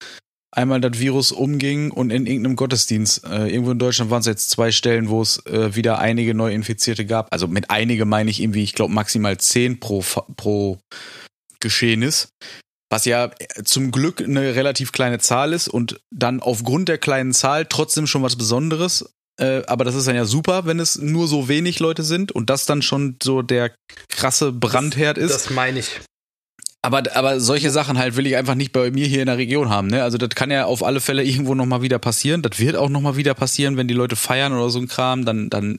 [0.51, 4.51] einmal das Virus umging und in irgendeinem Gottesdienst, äh, irgendwo in Deutschland waren es jetzt
[4.51, 7.33] zwei Stellen, wo es äh, wieder einige Neuinfizierte gab.
[7.33, 10.03] Also mit einige meine ich irgendwie, ich glaube maximal zehn pro,
[10.37, 10.79] pro
[11.61, 12.29] Geschehnis.
[12.91, 13.31] Was ja
[13.65, 18.23] zum Glück eine relativ kleine Zahl ist und dann aufgrund der kleinen Zahl trotzdem schon
[18.23, 19.11] was Besonderes.
[19.39, 22.49] Äh, aber das ist dann ja super, wenn es nur so wenig Leute sind und
[22.49, 23.75] das dann schon so der
[24.09, 25.35] krasse Brandherd ist.
[25.35, 26.01] Das meine ich.
[26.89, 29.69] Aber, aber solche Sachen halt will ich einfach nicht bei mir hier in der Region
[29.69, 29.89] haben.
[29.89, 30.03] Ne?
[30.03, 32.41] Also das kann ja auf alle Fälle irgendwo nochmal wieder passieren.
[32.41, 35.27] Das wird auch nochmal wieder passieren, wenn die Leute feiern oder so ein Kram.
[35.27, 35.77] Dann, dann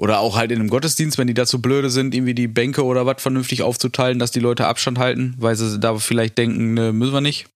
[0.00, 3.06] oder auch halt in einem Gottesdienst, wenn die dazu blöde sind, irgendwie die Bänke oder
[3.06, 7.14] was vernünftig aufzuteilen, dass die Leute Abstand halten, weil sie da vielleicht denken, ne, müssen
[7.14, 7.46] wir nicht.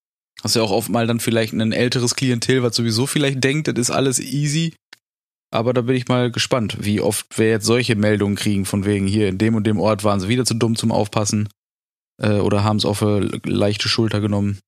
[0.44, 3.74] Hast ja auch oft mal dann vielleicht ein älteres Klientel, was sowieso vielleicht denkt, das
[3.78, 4.74] ist alles easy.
[5.50, 9.08] Aber da bin ich mal gespannt, wie oft wir jetzt solche Meldungen kriegen, von wegen
[9.08, 11.48] hier in dem und dem Ort waren sie wieder zu dumm zum Aufpassen
[12.20, 14.60] äh, oder haben es auf eine leichte Schulter genommen.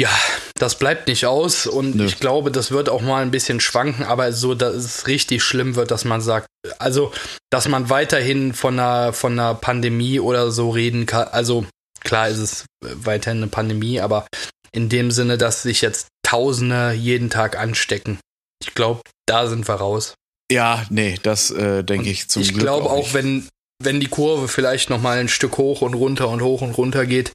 [0.00, 0.10] Ja,
[0.56, 2.04] das bleibt nicht aus und Nö.
[2.04, 5.76] ich glaube, das wird auch mal ein bisschen schwanken, aber so, dass es richtig schlimm
[5.76, 7.12] wird, dass man sagt, also,
[7.50, 11.28] dass man weiterhin von einer, von einer Pandemie oder so reden kann.
[11.28, 11.66] Also,
[12.00, 14.26] klar ist es weiterhin eine Pandemie, aber
[14.72, 18.18] in dem Sinne, dass sich jetzt Tausende jeden Tag anstecken.
[18.60, 20.14] Ich glaube, da sind wir raus.
[20.50, 22.58] Ja, nee, das äh, denke ich zum ich Glück.
[22.58, 23.48] Ich glaube auch, auch wenn,
[23.84, 27.06] wenn die Kurve vielleicht noch mal ein Stück hoch und runter und hoch und runter
[27.06, 27.32] geht,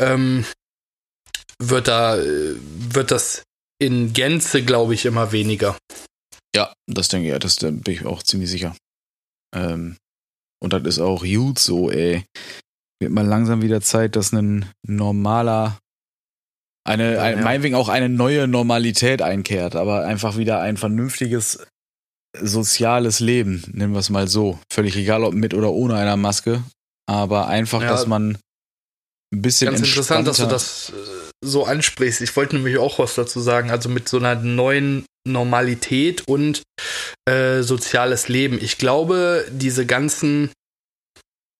[0.00, 0.44] ähm,
[1.58, 3.42] wird da wird das
[3.78, 5.76] in Gänze, glaube ich, immer weniger.
[6.54, 8.76] Ja, das denke ich, das bin ich auch ziemlich sicher.
[9.54, 9.96] Ähm,
[10.62, 12.24] und das ist auch gut so, ey.
[13.00, 15.78] Wird mal langsam wieder Zeit, dass ein normaler,
[16.86, 17.44] eine, ja, ein, ja.
[17.44, 21.66] meinetwegen auch eine neue Normalität einkehrt, aber einfach wieder ein vernünftiges
[22.38, 24.58] soziales Leben, nennen wir es mal so.
[24.72, 26.62] Völlig egal, ob mit oder ohne einer Maske.
[27.06, 28.38] Aber einfach, ja, dass man
[29.32, 29.70] ein bisschen.
[29.70, 32.20] Ganz interessant, dass du das äh, so ansprichst.
[32.20, 33.70] Ich wollte nämlich auch was dazu sagen.
[33.70, 36.62] Also mit so einer neuen Normalität und
[37.28, 38.58] äh, soziales Leben.
[38.62, 40.50] Ich glaube, diese ganzen.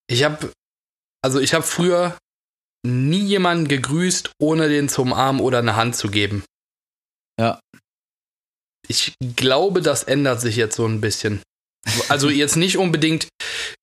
[0.09, 0.51] Ich habe.
[1.25, 2.17] Also ich habe früher
[2.85, 6.45] nie jemanden gegrüßt, ohne den zum Arm oder eine Hand zu geben.
[7.39, 7.61] Ja
[8.89, 11.43] ich glaube, das ändert sich jetzt so ein bisschen.
[12.09, 13.27] Also jetzt nicht unbedingt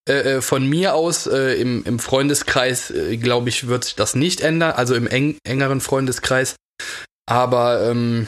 [0.08, 4.16] äh, äh, von mir aus, äh, im, im Freundeskreis, äh, glaube ich, wird sich das
[4.16, 6.56] nicht ändern, also im eng, engeren Freundeskreis.
[7.28, 8.28] Aber ähm,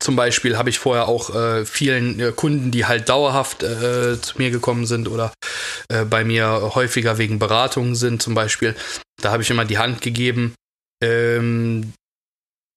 [0.00, 4.50] zum Beispiel habe ich vorher auch äh, vielen äh, Kunden, die halt dauerhaft zu mir
[4.50, 5.32] gekommen sind oder
[6.10, 8.76] bei mir häufiger wegen Beratungen sind, zum Beispiel,
[9.20, 10.54] da habe ich immer die Hand gegeben.
[11.02, 11.92] Ähm,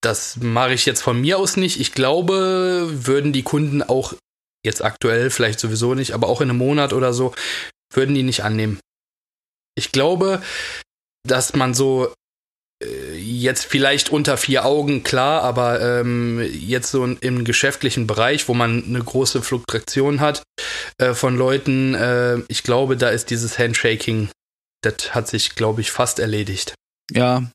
[0.01, 1.79] das mache ich jetzt von mir aus nicht.
[1.79, 4.13] Ich glaube, würden die Kunden auch
[4.65, 7.33] jetzt aktuell vielleicht sowieso nicht, aber auch in einem Monat oder so,
[7.93, 8.79] würden die nicht annehmen.
[9.75, 10.41] Ich glaube,
[11.27, 12.13] dass man so
[12.83, 18.53] äh, jetzt vielleicht unter vier Augen, klar, aber ähm, jetzt so im geschäftlichen Bereich, wo
[18.53, 20.43] man eine große Fluktuation hat
[20.97, 24.29] äh, von Leuten, äh, ich glaube, da ist dieses Handshaking,
[24.81, 26.73] das hat sich, glaube ich, fast erledigt.
[27.11, 27.49] Ja,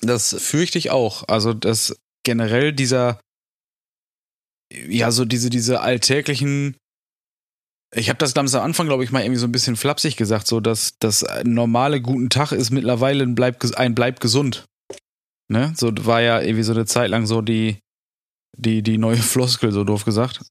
[0.00, 1.24] das fürchte ich auch.
[1.28, 3.20] Also, dass generell dieser,
[4.72, 6.76] ja, so diese, diese alltäglichen
[7.94, 10.46] ich habe das damals am Anfang, glaube ich, mal irgendwie so ein bisschen flapsig gesagt,
[10.46, 14.64] so dass das normale guten Tag ist mittlerweile ein bleib, ein bleib gesund.
[15.50, 15.72] Ne?
[15.76, 17.78] So war ja irgendwie so eine Zeit lang so die,
[18.56, 20.42] die, die neue Floskel, so doof gesagt.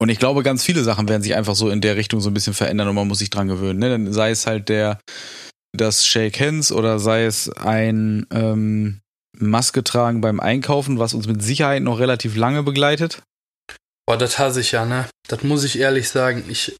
[0.00, 2.34] Und ich glaube, ganz viele Sachen werden sich einfach so in der Richtung so ein
[2.34, 3.80] bisschen verändern und man muss sich dran gewöhnen.
[3.80, 3.90] Ne?
[3.90, 5.00] Dann sei es halt der,
[5.72, 9.00] das Shake Hands oder sei es ein ähm,
[9.36, 13.22] Maske tragen beim Einkaufen, was uns mit Sicherheit noch relativ lange begleitet.
[14.06, 15.08] Boah, das hasse ich ja, ne?
[15.28, 16.44] Das muss ich ehrlich sagen.
[16.48, 16.76] Ich,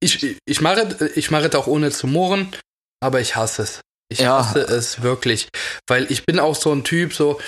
[0.00, 2.48] ich, ich mache ich mache es auch ohne zu murren,
[3.00, 3.80] aber ich hasse es.
[4.10, 4.38] Ich ja.
[4.38, 5.48] hasse es wirklich.
[5.86, 7.40] Weil ich bin auch so ein Typ, so,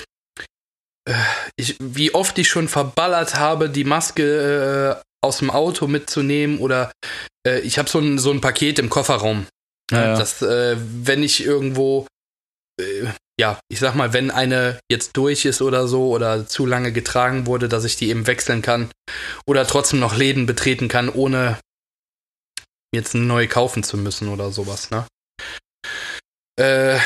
[1.07, 1.13] äh,
[1.55, 6.91] ich, wie oft ich schon verballert habe, die Maske äh, aus dem Auto mitzunehmen oder
[7.47, 9.45] äh, ich habe so ein, so ein Paket im Kofferraum.
[9.91, 10.17] Ja, ja.
[10.17, 12.07] Das, äh, wenn ich irgendwo
[12.79, 13.07] äh,
[13.39, 17.47] ja, ich sag mal, wenn eine jetzt durch ist oder so oder zu lange getragen
[17.47, 18.89] wurde, dass ich die eben wechseln kann
[19.45, 21.59] oder trotzdem noch Läden betreten kann, ohne
[22.93, 25.05] jetzt eine neue kaufen zu müssen oder sowas, ne?
[26.57, 26.97] Äh,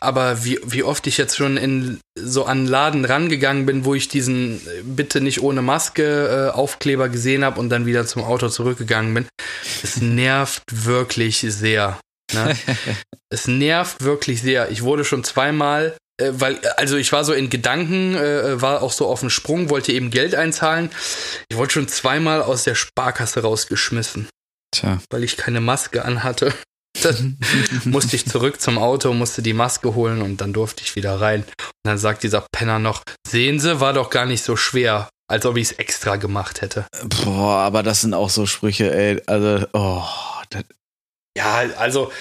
[0.00, 4.08] aber wie, wie oft ich jetzt schon in so an Laden rangegangen bin, wo ich
[4.08, 8.48] diesen äh, bitte nicht ohne Maske äh, Aufkleber gesehen habe und dann wieder zum Auto
[8.48, 9.26] zurückgegangen bin,
[9.82, 11.98] es nervt wirklich sehr.
[12.32, 12.56] Ne?
[13.30, 14.70] es nervt wirklich sehr.
[14.70, 18.92] Ich wurde schon zweimal, äh, weil, also ich war so in Gedanken, äh, war auch
[18.92, 20.90] so auf dem Sprung, wollte eben Geld einzahlen.
[21.48, 24.28] Ich wurde schon zweimal aus der Sparkasse rausgeschmissen.
[24.74, 25.00] Tja.
[25.10, 26.52] Weil ich keine Maske anhatte.
[27.02, 27.38] Dann
[27.84, 31.40] musste ich zurück zum Auto, musste die Maske holen und dann durfte ich wieder rein.
[31.42, 35.46] Und dann sagt dieser Penner noch, sehen Sie, war doch gar nicht so schwer, als
[35.46, 36.86] ob ich es extra gemacht hätte.
[37.24, 39.20] Boah, aber das sind auch so Sprüche, ey.
[39.26, 40.04] Also, oh,
[40.50, 40.64] das,
[41.36, 42.12] ja, also,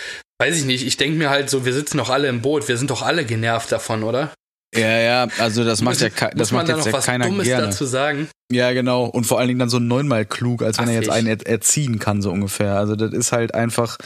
[0.41, 0.86] weiß ich nicht.
[0.86, 2.67] Ich denke mir halt so, wir sitzen doch alle im Boot.
[2.67, 4.34] Wir sind doch alle genervt davon, oder?
[4.74, 7.67] Ja, ja, also das macht ja, das macht jetzt ja keiner Dummes gerne.
[7.67, 8.30] dazu sagen.
[8.52, 9.04] Ja, genau.
[9.04, 11.46] Und vor allen Dingen dann so neunmal klug, als wenn Ach, er jetzt einen er
[11.46, 12.76] erziehen kann, so ungefähr.
[12.76, 13.98] Also das ist halt einfach,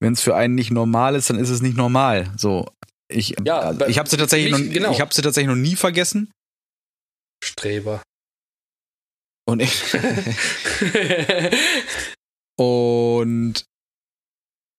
[0.00, 2.32] wenn es für einen nicht normal ist, dann ist es nicht normal.
[2.36, 2.66] So,
[3.08, 4.92] ich, ja, also, ich habe sie tatsächlich noch, genau.
[4.92, 6.30] ich habe sie tatsächlich noch nie vergessen.
[7.42, 8.02] Streber.
[9.46, 9.82] Und ich.
[12.56, 13.64] und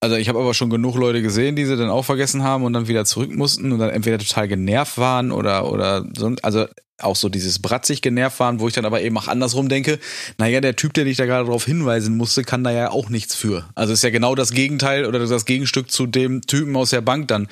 [0.01, 2.73] also ich habe aber schon genug Leute gesehen, die sie dann auch vergessen haben und
[2.73, 6.65] dann wieder zurück mussten und dann entweder total genervt waren oder oder sonst, also
[7.01, 9.99] auch so dieses bratzig genervt waren, wo ich dann aber eben auch andersrum denke,
[10.37, 13.35] naja, der Typ, der dich da gerade darauf hinweisen musste, kann da ja auch nichts
[13.35, 13.65] für.
[13.75, 17.27] Also ist ja genau das Gegenteil oder das Gegenstück zu dem Typen aus der Bank
[17.29, 17.47] dann.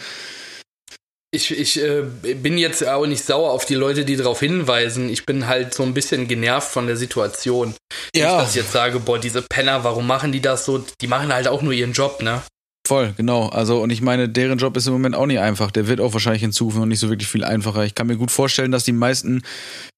[1.32, 2.04] Ich, ich äh,
[2.36, 5.10] bin jetzt auch nicht sauer auf die Leute, die darauf hinweisen.
[5.10, 7.76] Ich bin halt so ein bisschen genervt von der Situation.
[8.16, 8.38] Ja.
[8.38, 10.86] Dass ich jetzt sage, boah, diese Penner, warum machen die das so?
[11.02, 12.42] Die machen halt auch nur ihren Job, ne?
[12.88, 13.50] Voll, genau.
[13.50, 15.72] Also, und ich meine, deren Job ist im Moment auch nicht einfach.
[15.72, 17.84] Der wird auch wahrscheinlich in Zukunft noch nicht so wirklich viel einfacher.
[17.84, 19.42] Ich kann mir gut vorstellen, dass die meisten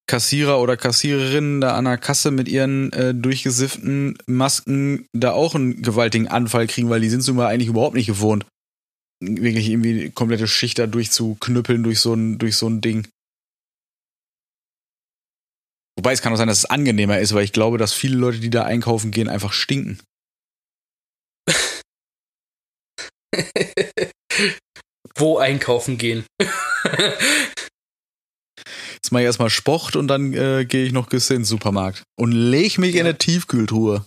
[0.07, 5.83] Kassierer oder Kassiererinnen da an der Kasse mit ihren äh, durchgesifften Masken da auch einen
[5.83, 8.47] gewaltigen Anfall kriegen, weil die sind es nun mal eigentlich überhaupt nicht gewohnt
[9.19, 13.07] wirklich irgendwie die komplette Schicht da durchzuknüppeln durch so ein, durch so ein Ding.
[15.97, 18.39] Wobei es kann auch sein, dass es angenehmer ist, weil ich glaube, dass viele Leute,
[18.39, 19.99] die da einkaufen gehen, einfach stinken.
[25.15, 26.25] Wo einkaufen gehen?
[28.93, 32.31] Jetzt mache ich erstmal Sport und dann äh, gehe ich noch in den Supermarkt und
[32.31, 33.01] leg mich ja.
[33.01, 34.05] in eine Tiefkühltruhe.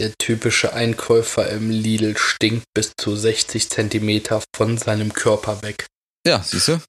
[0.00, 5.84] Der typische Einkäufer im Lidl stinkt bis zu 60 Zentimeter von seinem Körper weg.
[6.26, 6.80] Ja, siehst du?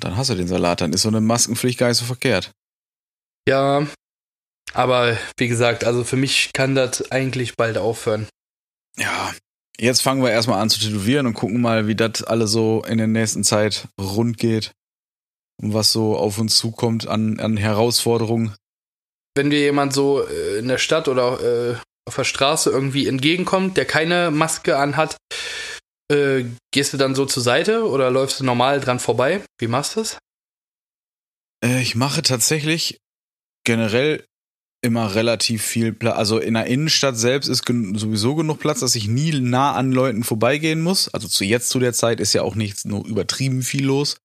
[0.00, 2.52] Dann hast du den Salat, dann ist so eine Maskenpflicht gar nicht so verkehrt.
[3.46, 3.86] Ja,
[4.72, 8.26] aber wie gesagt, also für mich kann das eigentlich bald aufhören.
[8.96, 9.34] Ja,
[9.78, 12.96] jetzt fangen wir erstmal an zu tätowieren und gucken mal, wie das alle so in
[12.96, 14.72] der nächsten Zeit rund geht
[15.62, 18.54] und was so auf uns zukommt an, an Herausforderungen.
[19.34, 23.76] Wenn dir jemand so äh, in der Stadt oder äh, auf der Straße irgendwie entgegenkommt,
[23.76, 25.16] der keine Maske anhat,
[26.10, 29.42] äh, gehst du dann so zur Seite oder läufst du normal dran vorbei?
[29.58, 30.18] Wie machst du das?
[31.64, 33.00] Äh, ich mache tatsächlich
[33.64, 34.24] generell
[34.82, 36.16] immer relativ viel Platz.
[36.16, 39.90] Also in der Innenstadt selbst ist gen sowieso genug Platz, dass ich nie nah an
[39.90, 41.12] Leuten vorbeigehen muss.
[41.12, 44.18] Also zu jetzt zu der Zeit ist ja auch nichts nur übertrieben viel los.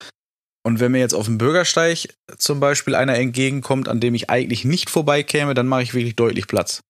[0.63, 4.63] Und wenn mir jetzt auf dem Bürgersteig zum Beispiel einer entgegenkommt, an dem ich eigentlich
[4.63, 6.81] nicht vorbeikäme, dann mache ich wirklich deutlich Platz.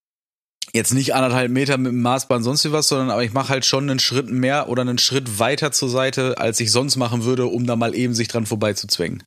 [0.73, 3.65] Jetzt nicht anderthalb Meter mit dem Maßband sonst wie was, sondern aber ich mache halt
[3.65, 7.45] schon einen Schritt mehr oder einen Schritt weiter zur Seite, als ich sonst machen würde,
[7.45, 9.23] um da mal eben sich dran vorbeizuzwängen.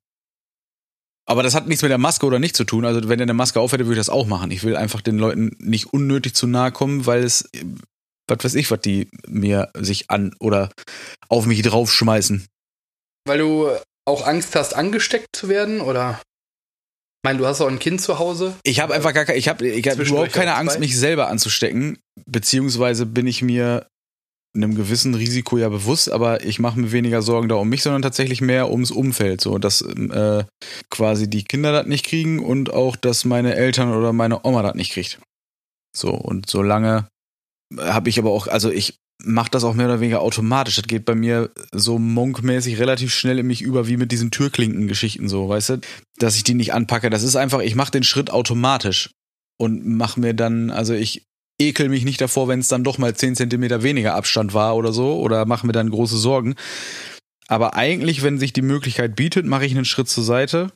[1.26, 2.84] Aber das hat nichts mit der Maske oder nicht zu tun.
[2.84, 4.50] Also wenn er eine Maske aufhätte, würde ich das auch machen.
[4.50, 7.48] Ich will einfach den Leuten nicht unnötig zu nahe kommen, weil es,
[8.28, 10.70] was weiß ich, was die mir sich an oder
[11.28, 12.46] auf mich draufschmeißen.
[13.26, 13.70] Weil du
[14.06, 16.20] auch Angst hast, angesteckt zu werden, oder?
[17.24, 18.54] Ich meine, du hast auch ein Kind zu Hause.
[18.64, 21.96] Ich habe einfach gar keine, ich habe hab überhaupt keine Angst, mich selber anzustecken.
[22.26, 23.86] Beziehungsweise bin ich mir
[24.54, 28.02] einem gewissen Risiko ja bewusst, aber ich mache mir weniger Sorgen da um mich, sondern
[28.02, 30.44] tatsächlich mehr ums Umfeld, so dass äh,
[30.90, 34.74] quasi die Kinder das nicht kriegen und auch, dass meine Eltern oder meine Oma das
[34.74, 35.18] nicht kriegt.
[35.96, 37.08] So und solange
[37.78, 40.76] habe ich aber auch, also ich mache das auch mehr oder weniger automatisch.
[40.76, 45.28] Das geht bei mir so monkmäßig relativ schnell in mich über wie mit diesen Türklinken-Geschichten
[45.28, 45.80] so, weißt du,
[46.18, 47.10] dass ich die nicht anpacke.
[47.10, 49.10] Das ist einfach, ich mache den Schritt automatisch
[49.58, 51.26] und mache mir dann, also ich
[51.60, 54.92] ekel mich nicht davor, wenn es dann doch mal 10 Zentimeter weniger Abstand war oder
[54.92, 56.56] so, oder mache mir dann große Sorgen.
[57.46, 60.72] Aber eigentlich, wenn sich die Möglichkeit bietet, mache ich einen Schritt zur Seite,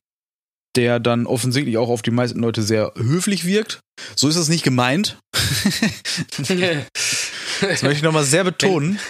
[0.77, 3.81] der dann offensichtlich auch auf die meisten Leute sehr höflich wirkt.
[4.14, 5.18] So ist es nicht gemeint.
[6.37, 9.01] das möchte ich nochmal sehr betonen.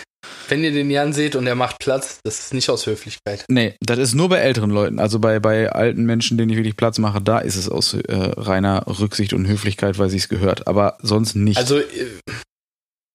[0.49, 3.45] Wenn ihr den Jan seht und er macht Platz, das ist nicht aus Höflichkeit.
[3.49, 4.99] Nee, das ist nur bei älteren Leuten.
[4.99, 8.01] Also bei, bei alten Menschen, denen ich wirklich Platz mache, da ist es aus äh,
[8.09, 10.67] reiner Rücksicht und Höflichkeit, weil sie es gehört.
[10.67, 11.59] Aber sonst nicht.
[11.59, 11.85] Also äh,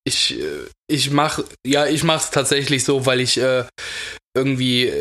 [0.04, 0.44] ich, äh,
[0.88, 3.64] ich mach, ja, ich mach's tatsächlich so, weil ich äh,
[4.36, 4.92] irgendwie,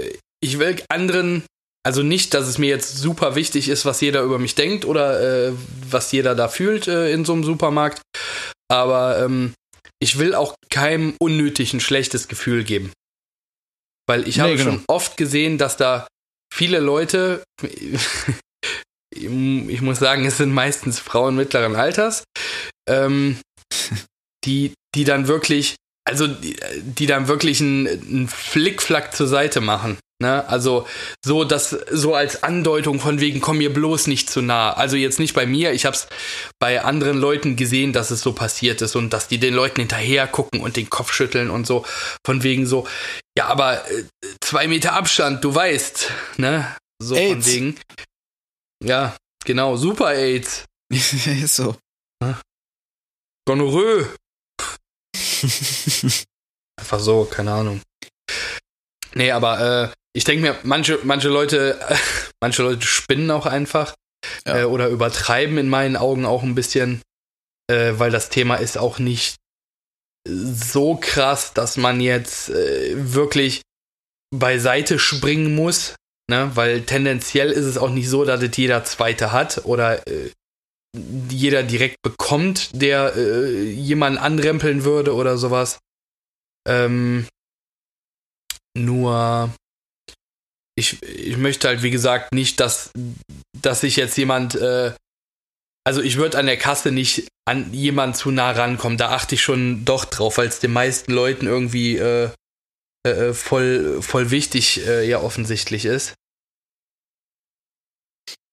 [0.42, 1.44] ich will anderen
[1.86, 5.50] also nicht, dass es mir jetzt super wichtig ist, was jeder über mich denkt oder
[5.50, 5.54] äh,
[5.90, 8.02] was jeder da fühlt äh, in so einem Supermarkt.
[8.72, 9.54] Aber ähm,
[10.02, 12.92] ich will auch keinem unnötig ein schlechtes Gefühl geben.
[14.08, 14.72] Weil ich nee, habe genau.
[14.72, 16.08] schon oft gesehen, dass da
[16.54, 17.44] viele Leute,
[19.16, 22.24] ich muss sagen, es sind meistens Frauen mittleren Alters,
[22.90, 23.40] ähm,
[24.46, 29.98] die, die dann wirklich, also die, die dann wirklich einen, einen Flickflack zur Seite machen.
[30.22, 30.48] Ne?
[30.48, 30.88] Also
[31.26, 34.72] so das so als Andeutung von wegen komm mir bloß nicht zu nah.
[34.72, 36.08] Also jetzt nicht bei mir, ich habe es
[36.60, 40.28] bei anderen Leuten gesehen, dass es so passiert ist und dass die den Leuten hinterher
[40.28, 41.86] gucken und den Kopf schütteln und so
[42.26, 42.88] von wegen so
[43.38, 44.04] ja, aber äh,
[44.42, 46.74] zwei Meter Abstand, du weißt, ne?
[47.02, 47.46] So AIDS.
[47.46, 47.80] von wegen.
[48.84, 50.66] Ja, genau, Super AIDS.
[50.90, 51.76] ist so.
[53.46, 54.08] Gonorrhoe.
[56.80, 57.82] Einfach so, keine Ahnung.
[59.14, 61.80] Nee, aber äh, ich denke mir, manche, manche Leute,
[62.42, 63.96] manche Leute spinnen auch einfach
[64.46, 64.62] ja.
[64.62, 67.02] äh, oder übertreiben in meinen Augen auch ein bisschen,
[67.70, 69.36] äh, weil das Thema ist auch nicht
[70.28, 73.62] so krass, dass man jetzt äh, wirklich
[74.34, 75.96] beiseite springen muss,
[76.30, 76.52] ne?
[76.56, 80.32] Weil tendenziell ist es auch nicht so, dass es jeder Zweite hat oder äh,
[80.96, 85.80] jeder direkt bekommt, der äh, jemanden anrempeln würde oder sowas.
[86.68, 87.28] Ähm,
[88.78, 89.54] nur
[90.76, 92.92] ich, ich möchte halt, wie gesagt, nicht, dass,
[93.62, 94.94] dass sich jetzt jemand, äh,
[95.84, 98.98] also ich würde an der Kasse nicht an jemand zu nah rankommen.
[98.98, 102.30] Da achte ich schon doch drauf, weil es den meisten Leuten irgendwie äh,
[103.06, 106.14] äh, voll, voll wichtig äh, ja offensichtlich ist.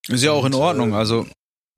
[0.07, 1.27] Ist ja auch in Ordnung, also.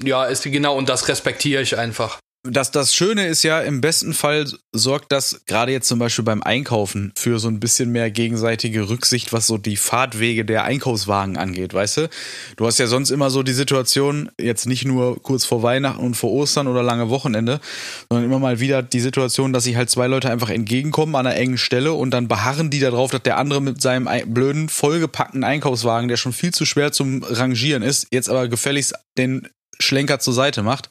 [0.04, 4.14] Ja, ist genau, und das respektiere ich einfach das, das Schöne ist ja, im besten
[4.14, 8.90] Fall sorgt das gerade jetzt zum Beispiel beim Einkaufen für so ein bisschen mehr gegenseitige
[8.90, 12.10] Rücksicht, was so die Fahrtwege der Einkaufswagen angeht, weißt du?
[12.58, 16.16] Du hast ja sonst immer so die Situation, jetzt nicht nur kurz vor Weihnachten und
[16.16, 17.62] vor Ostern oder lange Wochenende,
[18.10, 21.38] sondern immer mal wieder die Situation, dass sich halt zwei Leute einfach entgegenkommen an einer
[21.38, 26.10] engen Stelle und dann beharren die darauf, dass der andere mit seinem blöden, vollgepackten Einkaufswagen,
[26.10, 29.48] der schon viel zu schwer zum Rangieren ist, jetzt aber gefälligst den
[29.84, 30.90] Schlenker zur Seite macht.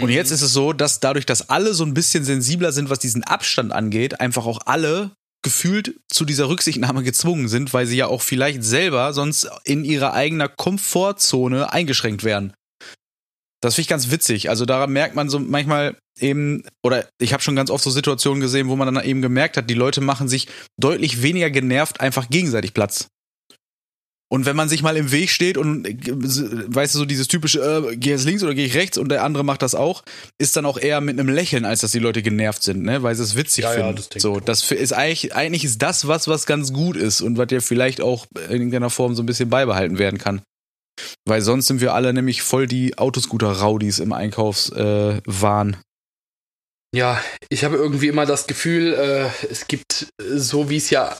[0.00, 0.34] Und jetzt mhm.
[0.34, 3.72] ist es so, dass dadurch, dass alle so ein bisschen sensibler sind, was diesen Abstand
[3.72, 5.12] angeht, einfach auch alle
[5.44, 10.14] gefühlt zu dieser Rücksichtnahme gezwungen sind, weil sie ja auch vielleicht selber sonst in ihrer
[10.14, 12.54] eigenen Komfortzone eingeschränkt werden.
[13.60, 14.48] Das finde ich ganz witzig.
[14.48, 18.40] Also daran merkt man so manchmal eben, oder ich habe schon ganz oft so Situationen
[18.40, 22.28] gesehen, wo man dann eben gemerkt hat, die Leute machen sich deutlich weniger genervt einfach
[22.28, 23.08] gegenseitig Platz.
[24.34, 27.60] Und wenn man sich mal im Weg steht und äh, weißt du, so dieses typische,
[27.60, 30.02] äh, geh jetzt links oder gehe ich rechts und der andere macht das auch,
[30.38, 33.04] ist dann auch eher mit einem Lächeln, als dass die Leute genervt sind, ne?
[33.04, 33.96] Weil sie es witzig ja, finden.
[33.96, 37.38] Ja, das so, das ist eigentlich, eigentlich ist das was, was ganz gut ist und
[37.38, 40.42] was ja vielleicht auch in irgendeiner Form so ein bisschen beibehalten werden kann.
[41.24, 45.72] Weil sonst sind wir alle nämlich voll die Autoscooter-Raudis im Einkaufswahn.
[45.74, 51.16] Äh, ja, ich habe irgendwie immer das Gefühl, äh, es gibt, so wie es ja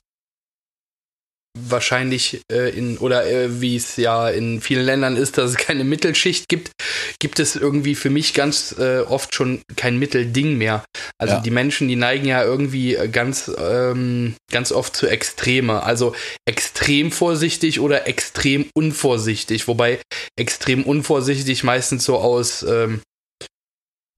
[1.57, 5.85] wahrscheinlich äh, in, oder äh, wie es ja in vielen Ländern ist, dass es keine
[5.85, 6.73] Mittelschicht gibt,
[7.21, 10.85] gibt es irgendwie für mich ganz äh, oft schon kein Mittelding mehr.
[11.19, 11.41] Also Ja.
[11.41, 15.83] die Menschen, die neigen ja irgendwie ganz, ähm, ganz oft zu Extreme.
[15.83, 16.15] Also
[16.47, 19.69] extrem vorsichtig oder extrem unvorsichtig.
[19.69, 20.01] Wobei
[20.37, 23.01] extrem unvorsichtig meistens so aus ähm,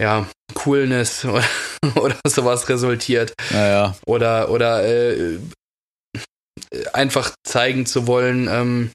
[0.01, 1.45] ja, Coolness oder,
[1.97, 5.39] oder sowas resultiert Naja, oder oder äh,
[6.93, 8.91] einfach zeigen zu wollen, ähm,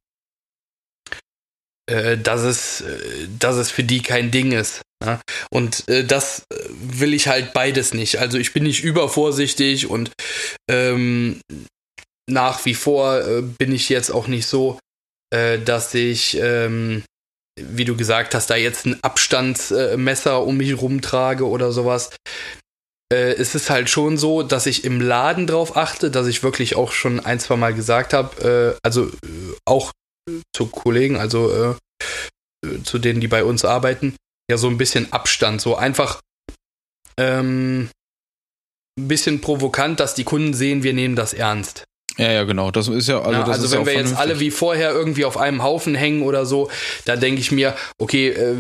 [1.88, 4.82] äh, dass es äh, dass es für die kein Ding ist.
[5.04, 5.20] Ja?
[5.52, 8.20] Und äh, das äh, will ich halt beides nicht.
[8.20, 10.12] Also ich bin nicht übervorsichtig und
[10.70, 11.42] ähm,
[12.30, 14.80] nach wie vor äh, bin ich jetzt auch nicht so,
[15.34, 17.04] äh, dass ich ähm,
[17.60, 22.12] wie du gesagt hast, da jetzt ein Abstandsmesser um mich rumtrage oder sowas
[23.12, 26.76] äh, es ist halt schon so, dass ich im Laden drauf achte, dass ich wirklich
[26.76, 29.92] auch schon ein, zwei Mal gesagt habe, äh, also äh, auch
[30.30, 34.16] äh, zu Kollegen, also äh, äh, zu denen, die bei uns arbeiten,
[34.50, 36.22] ja so ein bisschen Abstand, so einfach
[37.18, 37.90] ähm,
[38.98, 41.84] ein bisschen provokant, dass die Kunden sehen, wir nehmen das ernst.
[42.18, 42.72] ja, ja, genau.
[42.72, 45.26] Das ist ja, also, Also, das also wenn ja wir jetzt alle wie vorher irgendwie
[45.26, 46.70] auf einem Haufen hängen oder so,
[47.06, 48.56] da denke ich mir, okay, äh,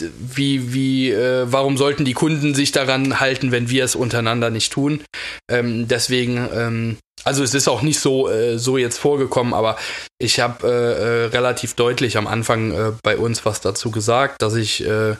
[0.00, 4.72] wie, wie, äh, warum sollten die Kunden sich daran halten, wenn wir es untereinander nicht
[4.72, 5.02] tun?
[5.50, 9.76] Ähm, deswegen, ähm, also es ist auch nicht so, äh, so jetzt vorgekommen, aber
[10.18, 14.54] ich habe äh, äh, relativ deutlich am Anfang äh, bei uns was dazu gesagt, dass
[14.54, 15.16] ich äh,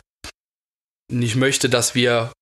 [1.11, 2.33] nicht möchte, dass wir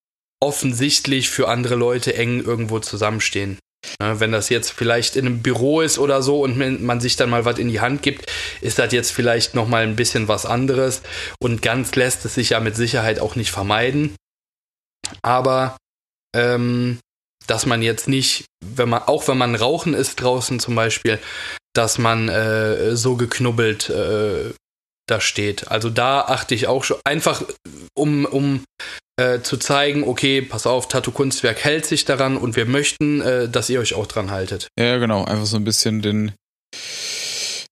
[0.41, 3.59] offensichtlich für andere Leute eng irgendwo zusammenstehen.
[3.99, 7.45] Wenn das jetzt vielleicht in einem Büro ist oder so und man sich dann mal
[7.45, 8.31] was in die Hand gibt,
[8.61, 11.03] ist das jetzt vielleicht noch mal ein bisschen was anderes
[11.41, 14.15] und ganz lässt es sich ja mit Sicherheit auch nicht vermeiden.
[15.23, 15.77] Aber
[16.35, 16.99] ähm,
[17.47, 21.19] dass man jetzt nicht, wenn man auch wenn man rauchen ist draußen zum Beispiel,
[21.75, 24.53] dass man äh, so geknubbelt äh,
[25.07, 25.69] da steht.
[25.69, 27.43] Also da achte ich auch schon einfach
[27.95, 28.65] um um
[29.17, 33.49] äh, zu zeigen, okay, pass auf, Tattoo Kunstwerk hält sich daran und wir möchten, äh,
[33.49, 34.69] dass ihr euch auch dran haltet.
[34.79, 35.25] Ja, genau.
[35.25, 36.33] Einfach so ein bisschen den.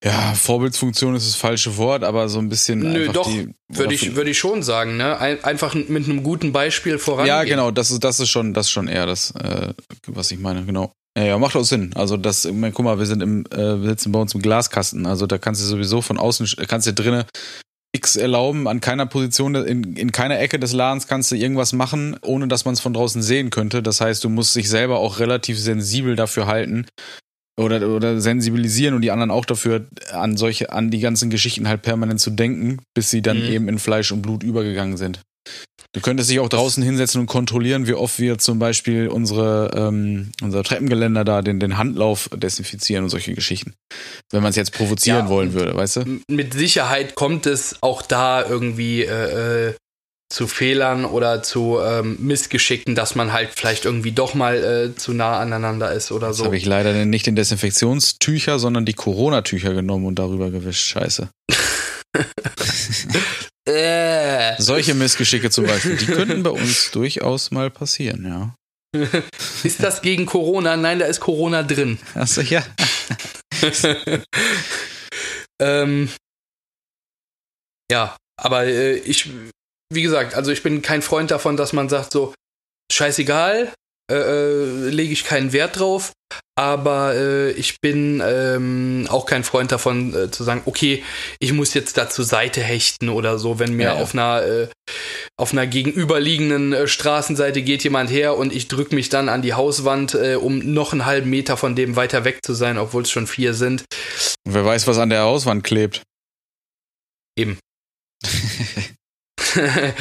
[0.02, 2.80] Ja, Vorbildsfunktion ist das falsche Wort, aber so ein bisschen.
[2.80, 3.30] Nö, doch,
[3.68, 5.18] Würde ich, würde ich schon sagen, ne?
[5.18, 7.34] Ein, einfach mit einem guten Beispiel vorangehen.
[7.34, 9.72] Ja, genau, das ist, das ist schon, das ist schon eher das, äh,
[10.06, 10.92] was ich meine, genau.
[11.16, 11.92] Ja, ja, macht auch Sinn.
[11.94, 14.42] Also das, ich mein, guck mal, wir sind im, äh, wir sitzen bei uns im
[14.42, 15.06] Glaskasten.
[15.06, 17.24] Also da kannst du sowieso von außen, kannst dir drinnen
[17.94, 22.16] X erlauben, an keiner Position, in, in keiner Ecke des Ladens kannst du irgendwas machen,
[22.22, 23.82] ohne dass man es von draußen sehen könnte.
[23.82, 26.86] Das heißt, du musst dich selber auch relativ sensibel dafür halten
[27.56, 31.82] oder, oder sensibilisieren und die anderen auch dafür, an solche, an die ganzen Geschichten halt
[31.82, 33.52] permanent zu denken, bis sie dann Mhm.
[33.52, 35.20] eben in Fleisch und Blut übergegangen sind.
[35.92, 40.32] Du könntest dich auch draußen hinsetzen und kontrollieren, wie oft wir zum Beispiel unsere, ähm,
[40.42, 43.74] unser Treppengeländer da, den, den Handlauf desinfizieren und solche Geschichten.
[44.32, 46.20] Wenn man es jetzt provozieren Ja, wollen würde, weißt du?
[46.28, 49.74] Mit Sicherheit kommt es auch da irgendwie äh, äh,
[50.32, 55.12] zu Fehlern oder zu ähm, Missgeschicken, dass man halt vielleicht irgendwie doch mal äh, zu
[55.12, 56.46] nah aneinander ist oder Jetzt so.
[56.46, 60.88] habe ich leider nicht den Desinfektionstücher, sondern die Corona-Tücher genommen und darüber gewischt.
[60.88, 61.28] Scheiße.
[64.64, 68.54] Solche Missgeschicke zum Beispiel, die könnten bei uns durchaus mal passieren, ja.
[69.64, 70.76] Ist das gegen Corona?
[70.76, 71.98] Nein, da ist Corona drin.
[72.14, 72.64] Achso, ja.
[75.60, 76.08] ähm,
[77.90, 79.30] ja, aber äh, ich,
[79.92, 82.34] wie gesagt, also ich bin kein Freund davon, dass man sagt so,
[82.90, 83.72] scheißegal,
[84.10, 86.12] äh, äh, lege ich keinen Wert drauf,
[86.56, 91.02] aber äh, ich bin ähm, auch kein Freund davon äh, zu sagen, okay,
[91.38, 94.02] ich muss jetzt da zur Seite hechten oder so, wenn mir Ja, ja.
[94.02, 94.68] auf einer äh,
[95.36, 99.54] auf einer gegenüberliegenden äh, Straßenseite geht jemand her und ich drücke mich dann an die
[99.54, 103.26] Hauswand, um noch einen halben Meter von dem weiter weg zu sein, obwohl es schon
[103.26, 103.84] vier sind.
[104.46, 106.02] Wer weiß, was an der Hauswand klebt.
[107.36, 107.58] Eben.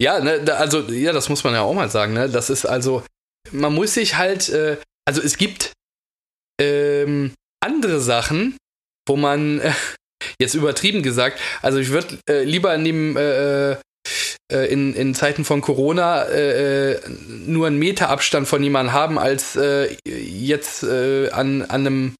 [0.00, 2.28] ja, ne, also, ja, das muss man ja auch mal sagen, ne?
[2.28, 3.02] Das ist also,
[3.52, 4.76] man muss sich halt, äh,
[5.06, 5.72] also es gibt
[6.60, 8.56] ähm, andere Sachen,
[9.06, 9.72] wo man, äh,
[10.40, 13.76] jetzt übertrieben gesagt, also ich würde äh, lieber neben, äh,
[14.52, 17.00] äh, in, in Zeiten von Corona äh, äh,
[17.46, 22.14] nur einen Meter Abstand von jemandem haben, als äh, jetzt äh, an, an einem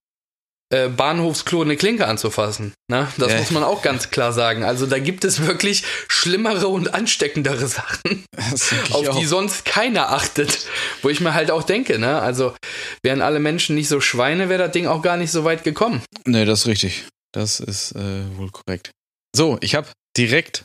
[0.75, 2.73] äh, Bahnhofsklo eine Klinke anzufassen.
[2.91, 3.09] Ne?
[3.17, 3.39] Das Ja.
[3.39, 4.65] muss man auch ganz klar sagen.
[4.65, 8.25] Also da gibt es wirklich schlimmere und ansteckendere Sachen,
[8.91, 9.19] auf auch.
[9.19, 10.67] die sonst keiner achtet.
[11.03, 12.21] Wo ich mir halt auch denke, ne?
[12.21, 12.55] Also
[13.03, 16.03] wären alle Menschen nicht so Schweine, wäre das Ding auch gar nicht so weit gekommen.
[16.27, 17.05] Nee, das ist richtig.
[17.33, 18.91] Das ist äh, wohl korrekt.
[19.37, 20.65] So, ich habe direkt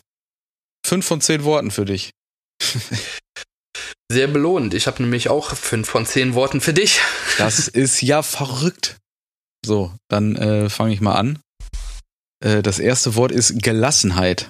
[0.86, 2.12] fünf von zehn Worten für dich.
[4.12, 4.74] Sehr belohnt.
[4.74, 7.00] Ich habe nämlich auch fünf von zehn Worten für dich.
[7.38, 8.98] Das ist ja verrückt.
[9.66, 11.40] So, dann äh, fange ich mal an.
[12.44, 14.50] Äh, das erste Wort ist Gelassenheit.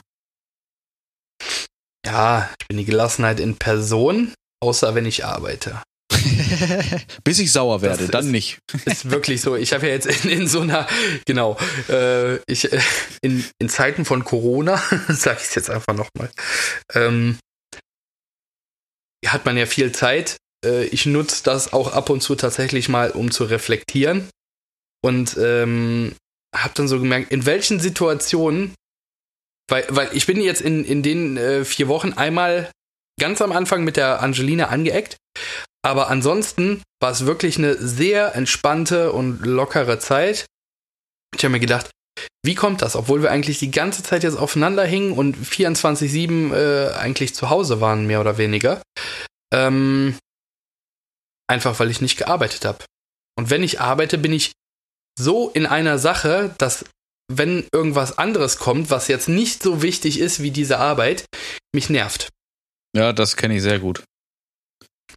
[2.06, 4.34] Ja, ich bin die Gelassenheit in Person,
[4.64, 5.82] außer wenn ich arbeite.
[7.24, 8.60] Bis ich sauer werde, Das dann ist- nicht.
[8.86, 9.56] Ist wirklich so.
[9.56, 10.88] Ich habe ja jetzt in, in so einer,
[11.26, 11.58] genau,
[11.88, 12.82] äh, ich, äh,
[13.22, 16.30] in, in Zeiten von Corona, sage ich es jetzt einfach nochmal,
[16.94, 17.38] ähm,
[19.26, 20.38] hat man ja viel Zeit.
[20.66, 24.30] Äh, ich nutze das auch ab und zu tatsächlich mal, um zu reflektieren.
[25.02, 26.16] Und ähm,
[26.56, 28.74] habe dann so gemerkt, in welchen Situationen,
[29.70, 32.72] weil, weil ich bin jetzt in, in den äh, vier Wochen einmal
[33.20, 35.18] ganz am Anfang mit der Angelina angeeckt,
[35.86, 40.46] aber ansonsten war es wirklich eine sehr entspannte und lockere Zeit.
[41.36, 41.90] Ich habe mir gedacht,
[42.44, 46.94] wie kommt das, obwohl wir eigentlich die ganze Zeit jetzt aufeinander hingen und 24-7 äh,
[46.94, 48.82] eigentlich zu Hause waren, mehr oder weniger.
[49.54, 50.18] Ähm,
[51.48, 52.84] einfach weil ich nicht gearbeitet habe.
[53.38, 54.52] Und wenn ich arbeite, bin ich
[55.20, 56.86] so in einer Sache, dass
[57.32, 61.26] wenn irgendwas anderes kommt, was jetzt nicht so wichtig ist wie diese Arbeit,
[61.74, 62.30] mich nervt.
[62.96, 64.04] Ja, das kenne ich sehr gut.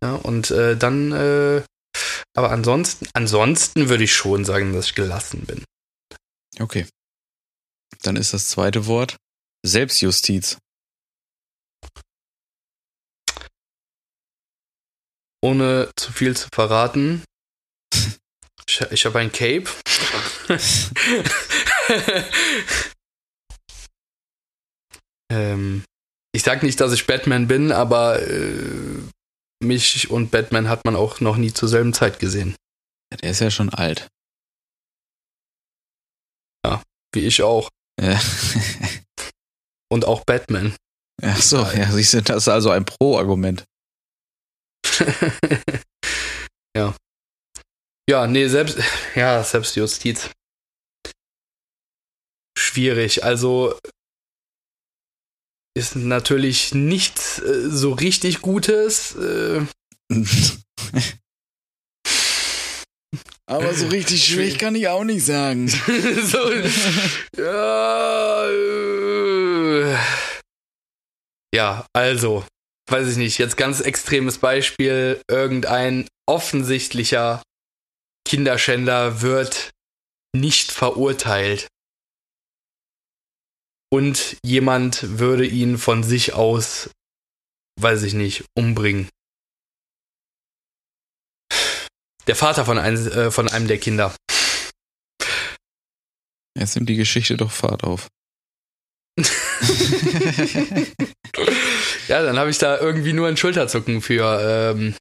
[0.02, 1.62] Ja, und äh, dann, äh,
[2.36, 5.64] aber ansonsten, ansonsten würde ich schon sagen, dass ich gelassen bin.
[6.58, 6.86] Okay.
[8.02, 9.16] Dann ist das zweite Wort
[9.64, 10.58] Selbstjustiz.
[15.40, 17.24] Ohne zu viel zu verraten.
[18.68, 19.68] Ich, ich habe ein Cape.
[25.30, 25.84] ähm,
[26.34, 29.02] ich sag nicht, dass ich Batman bin, aber äh,
[29.62, 32.56] mich und Batman hat man auch noch nie zur selben Zeit gesehen.
[33.12, 34.08] Ja, Der ist ja schon alt.
[37.14, 37.68] Wie ich auch.
[38.00, 38.20] Ja.
[39.92, 40.74] Und auch Batman.
[41.22, 43.64] Ach so, ja, siehst du, das ist also ein Pro-Argument.
[46.76, 46.94] ja.
[48.08, 48.78] Ja, nee, selbst,
[49.14, 50.30] ja, Selbstjustiz.
[52.58, 53.24] Schwierig.
[53.24, 53.78] Also
[55.74, 59.16] ist natürlich nichts äh, so richtig Gutes.
[59.16, 59.66] Äh,
[63.46, 65.68] Aber so richtig schlecht kann ich auch nicht sagen.
[65.68, 66.52] so,
[67.36, 69.96] ja, äh,
[71.54, 72.46] ja, also,
[72.90, 77.42] weiß ich nicht, jetzt ganz extremes Beispiel, irgendein offensichtlicher
[78.32, 79.72] Kinderschänder wird
[80.34, 81.68] nicht verurteilt.
[83.92, 86.88] Und jemand würde ihn von sich aus,
[87.78, 89.10] weiß ich nicht, umbringen.
[92.26, 94.16] Der Vater von, ein, äh, von einem der Kinder.
[96.58, 98.08] Jetzt nimmt die Geschichte doch Fahrt auf.
[102.08, 104.94] ja, dann habe ich da irgendwie nur ein Schulterzucken für ähm,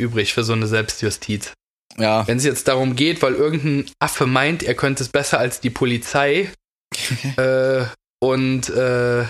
[0.00, 1.52] übrig, für so eine Selbstjustiz.
[1.98, 5.60] Ja, Wenn es jetzt darum geht, weil irgendein Affe meint, er könnte es besser als
[5.60, 6.50] die Polizei
[7.36, 7.84] äh,
[8.22, 9.26] und äh,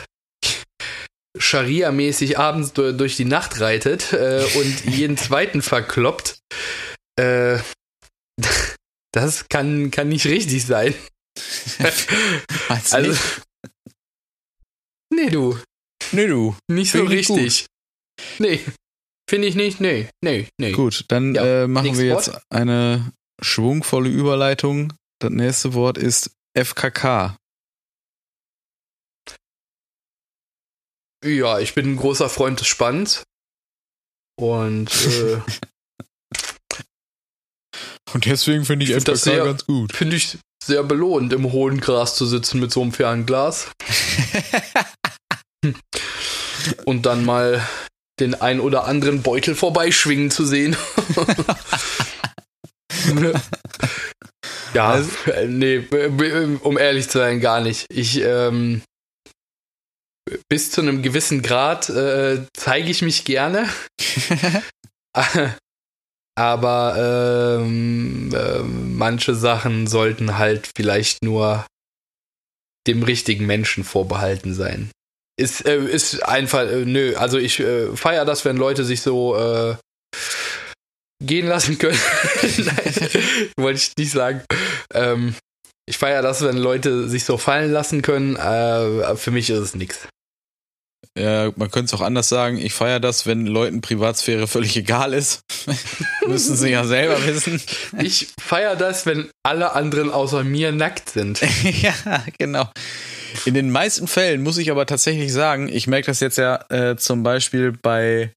[1.38, 6.38] Scharia-mäßig abends du- durch die Nacht reitet äh, und jeden zweiten verkloppt,
[7.18, 7.58] äh,
[9.12, 10.94] das kann, kann nicht richtig sein.
[12.68, 13.20] Also, nicht?
[15.12, 15.58] nee, du,
[16.12, 16.54] Nee, du.
[16.70, 17.66] nicht so richtig.
[18.38, 18.60] Nee,
[19.32, 20.72] finde ich nicht, nee, nee, nee.
[20.72, 22.42] Gut, dann Ja, äh, machen wir jetzt Wort.
[22.50, 24.92] eine schwungvolle Überleitung.
[25.20, 27.38] Das nächste Wort ist FKK.
[31.24, 33.22] Ja, ich bin ein großer Freund des Spanns.
[34.38, 35.40] Und äh,
[38.12, 39.96] Und deswegen finde ich, Ich find das FKK sehr- ganz gut.
[39.96, 43.70] finde ich sehr belohnt, im hohen Gras zu sitzen mit so einem Fernglas
[46.84, 47.66] und dann mal
[48.22, 50.76] den ein oder anderen Beutel vorbeischwingen zu sehen.
[54.74, 55.84] ja, äh, nee,
[56.62, 57.86] um ehrlich zu sein, gar nicht.
[57.90, 58.82] Ich, ähm,
[60.48, 63.68] bis zu einem gewissen Grad äh, zeige ich mich gerne.
[66.34, 71.66] Aber ähm, ähm, manche Sachen sollten halt vielleicht nur
[72.86, 74.90] dem richtigen Menschen vorbehalten sein.
[75.42, 79.36] Ist, äh, ist einfach, äh, nö, also ich äh, feiere das, wenn Leute sich so
[79.36, 79.74] äh,
[81.20, 81.98] gehen lassen können.
[82.58, 82.94] Nein,
[83.56, 84.42] wollte ich nicht sagen.
[84.94, 85.34] Ähm,
[85.84, 88.36] ich feiere das, wenn Leute sich so fallen lassen können.
[88.36, 90.06] Äh, für mich ist es nichts.
[91.18, 92.58] Ja, man könnte es auch anders sagen.
[92.58, 95.42] Ich feiere das, wenn Leuten Privatsphäre völlig egal ist.
[96.26, 97.60] Müssen sie ja selber wissen.
[98.00, 101.40] Ich feiere das, wenn alle anderen außer mir nackt sind.
[101.82, 102.70] ja, genau.
[103.44, 106.96] In den meisten Fällen muss ich aber tatsächlich sagen, ich merke das jetzt ja äh,
[106.96, 108.32] zum Beispiel bei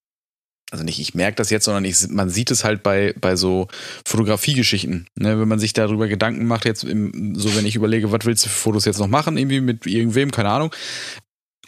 [0.72, 3.68] also nicht ich merke das jetzt, sondern ich, man sieht es halt bei, bei so
[4.06, 5.08] Fotografiegeschichten.
[5.16, 5.40] Ne?
[5.40, 8.50] Wenn man sich darüber Gedanken macht, jetzt im, so wenn ich überlege, was willst du
[8.50, 10.74] für Fotos jetzt noch machen, irgendwie mit irgendwem, keine Ahnung.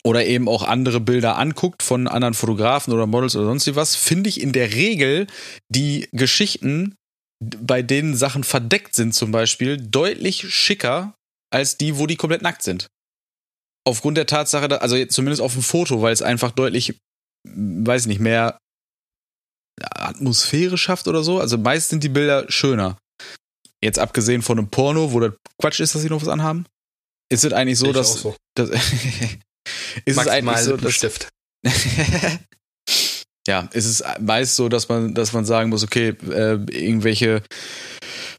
[0.03, 4.29] Oder eben auch andere Bilder anguckt von anderen Fotografen oder Models oder sonst was, finde
[4.29, 5.27] ich in der Regel
[5.69, 6.95] die Geschichten,
[7.39, 11.13] bei denen Sachen verdeckt sind zum Beispiel, deutlich schicker
[11.53, 12.87] als die, wo die komplett nackt sind.
[13.87, 16.99] Aufgrund der Tatsache, also zumindest auf dem Foto, weil es einfach deutlich,
[17.45, 18.59] weiß nicht, mehr
[19.81, 21.39] Atmosphäre schafft oder so.
[21.39, 22.97] Also meist sind die Bilder schöner.
[23.81, 26.65] Jetzt abgesehen von einem Porno, wo das Quatsch ist, dass sie noch was anhaben,
[27.31, 28.35] ist es eigentlich so, ich dass, so.
[28.55, 28.81] dass ist
[30.17, 31.29] Maximal es eigentlich so, dass Stift.
[33.47, 37.41] ja, ist es meist so, dass man, dass man sagen muss, okay, äh, irgendwelche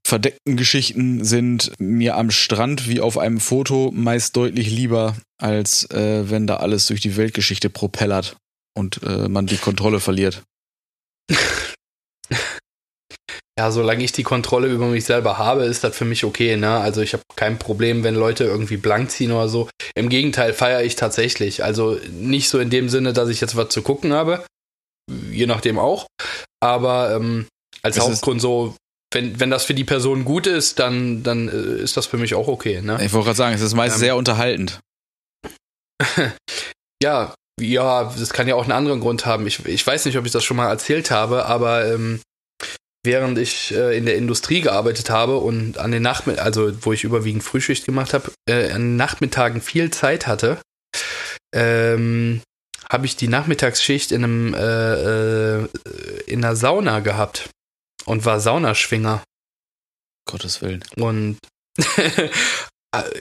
[0.08, 6.30] verdeckten Geschichten sind mir am Strand wie auf einem Foto meist deutlich lieber, als äh,
[6.30, 8.36] wenn da alles durch die Weltgeschichte propellert
[8.76, 10.42] und äh, man die Kontrolle verliert.
[13.58, 16.56] Ja, solange ich die Kontrolle über mich selber habe, ist das für mich okay.
[16.56, 16.78] Ne?
[16.78, 19.68] Also ich habe kein Problem, wenn Leute irgendwie blank ziehen oder so.
[19.96, 21.64] Im Gegenteil feiere ich tatsächlich.
[21.64, 24.44] Also nicht so in dem Sinne, dass ich jetzt was zu gucken habe,
[25.32, 26.06] je nachdem auch.
[26.60, 27.48] Aber ähm,
[27.82, 28.76] als es Hauptgrund so,
[29.18, 32.34] wenn, wenn das für die Person gut ist, dann, dann äh, ist das für mich
[32.34, 32.80] auch okay.
[32.80, 32.98] Ne?
[33.04, 34.78] Ich wollte gerade sagen, es ist meist ähm, sehr unterhaltend.
[37.02, 39.46] ja, ja, das kann ja auch einen anderen Grund haben.
[39.48, 42.20] Ich, ich weiß nicht, ob ich das schon mal erzählt habe, aber ähm,
[43.04, 47.02] während ich äh, in der Industrie gearbeitet habe und an den Nachmittagen, also wo ich
[47.02, 50.60] überwiegend Frühschicht gemacht habe, äh, an Nachmittagen viel Zeit hatte,
[51.52, 52.40] ähm,
[52.88, 55.68] habe ich die Nachmittagsschicht in einem äh, äh
[56.26, 57.48] in einer Sauna gehabt
[58.08, 59.22] und war Saunaschwinger.
[60.28, 60.84] Gottes Willen.
[60.96, 61.38] Und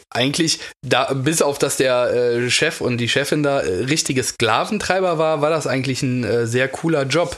[0.10, 5.18] eigentlich, da, bis auf dass der äh, Chef und die Chefin da äh, richtige Sklaventreiber
[5.18, 7.38] war, war das eigentlich ein äh, sehr cooler Job.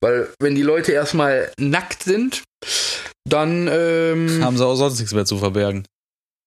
[0.00, 2.42] Weil wenn die Leute erstmal nackt sind,
[3.28, 5.86] dann ähm, haben sie auch sonst nichts mehr zu verbergen.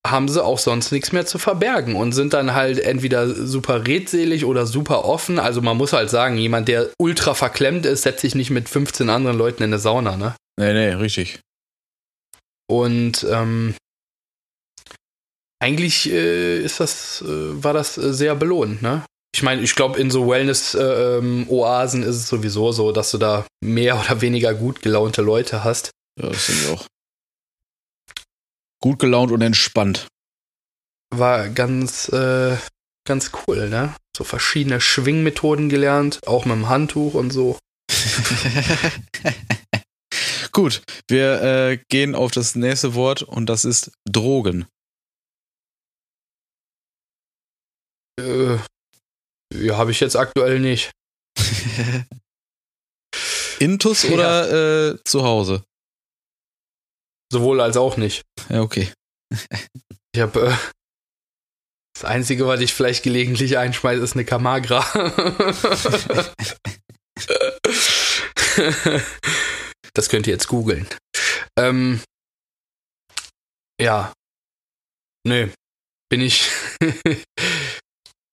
[0.08, 4.46] Haben sie auch sonst nichts mehr zu verbergen und sind dann halt entweder super redselig
[4.46, 5.40] oder super offen.
[5.40, 9.10] Also man muss halt sagen, jemand, der ultra verklemmt ist, setzt sich nicht mit 15
[9.10, 10.36] anderen Leuten in eine Sauna, ne?
[10.58, 11.40] Nee, nee, richtig.
[12.70, 13.76] Und ähm,
[15.62, 19.04] eigentlich äh, ist das, äh, war das äh, sehr belohnt, ne?
[19.36, 24.00] Ich meine, ich glaube, in so Wellness-Oasen ist es sowieso so, dass du da mehr
[24.06, 25.92] oder weniger gut gelaunte Leute hast.
[26.20, 26.86] Ja, das sind auch.
[28.82, 30.08] Gut gelaunt und entspannt.
[31.12, 32.58] War ganz, äh,
[33.06, 33.96] ganz cool, ne?
[34.16, 37.58] So verschiedene Schwingmethoden gelernt, auch mit dem Handtuch und so.
[40.52, 44.68] Gut, wir äh, gehen auf das nächste Wort und das ist Drogen.
[48.20, 48.58] Äh,
[49.54, 50.92] ja, habe ich jetzt aktuell nicht.
[53.60, 54.10] Intus ja.
[54.12, 55.64] oder äh, zu Hause?
[57.32, 58.24] Sowohl als auch nicht.
[58.50, 58.92] Ja, okay.
[60.14, 60.54] ich habe äh,
[61.94, 64.80] das Einzige, was ich vielleicht gelegentlich einschmeiße, ist eine Kamagra.
[69.94, 70.88] das könnt ihr jetzt googeln.
[71.58, 72.02] Ähm,
[73.80, 74.14] ja.
[75.28, 75.50] Nö.
[76.10, 76.50] Bin ich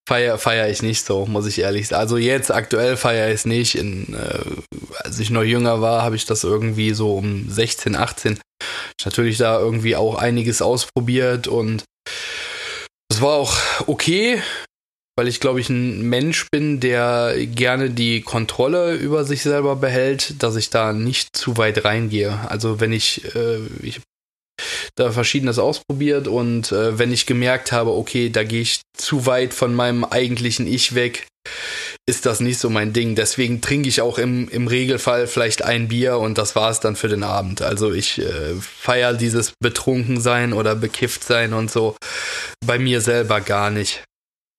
[0.07, 2.01] feier, feier ich nicht so, muss ich ehrlich sagen.
[2.01, 3.75] Also jetzt aktuell feiere ich es nicht.
[3.75, 4.39] In, äh,
[4.99, 8.39] als ich noch jünger war, habe ich das irgendwie so um 16, 18
[9.05, 11.85] natürlich da irgendwie auch einiges ausprobiert und
[13.11, 14.43] es war auch okay,
[15.17, 20.43] weil ich glaube ich ein Mensch bin, der gerne die Kontrolle über sich selber behält,
[20.43, 22.39] dass ich da nicht zu weit reingehe.
[22.49, 24.01] Also wenn ich, äh, ich
[24.95, 29.55] da verschiedenes ausprobiert und äh, wenn ich gemerkt habe, okay, da gehe ich zu weit
[29.55, 31.27] von meinem eigentlichen Ich weg,
[32.09, 33.15] ist das nicht so mein Ding.
[33.15, 36.97] Deswegen trinke ich auch im, im Regelfall vielleicht ein Bier und das war es dann
[36.97, 37.63] für den Abend.
[37.63, 41.97] Also ich äh, feiere dieses Betrunkensein oder Bekifftsein und so
[42.65, 44.05] bei mir selber gar nicht.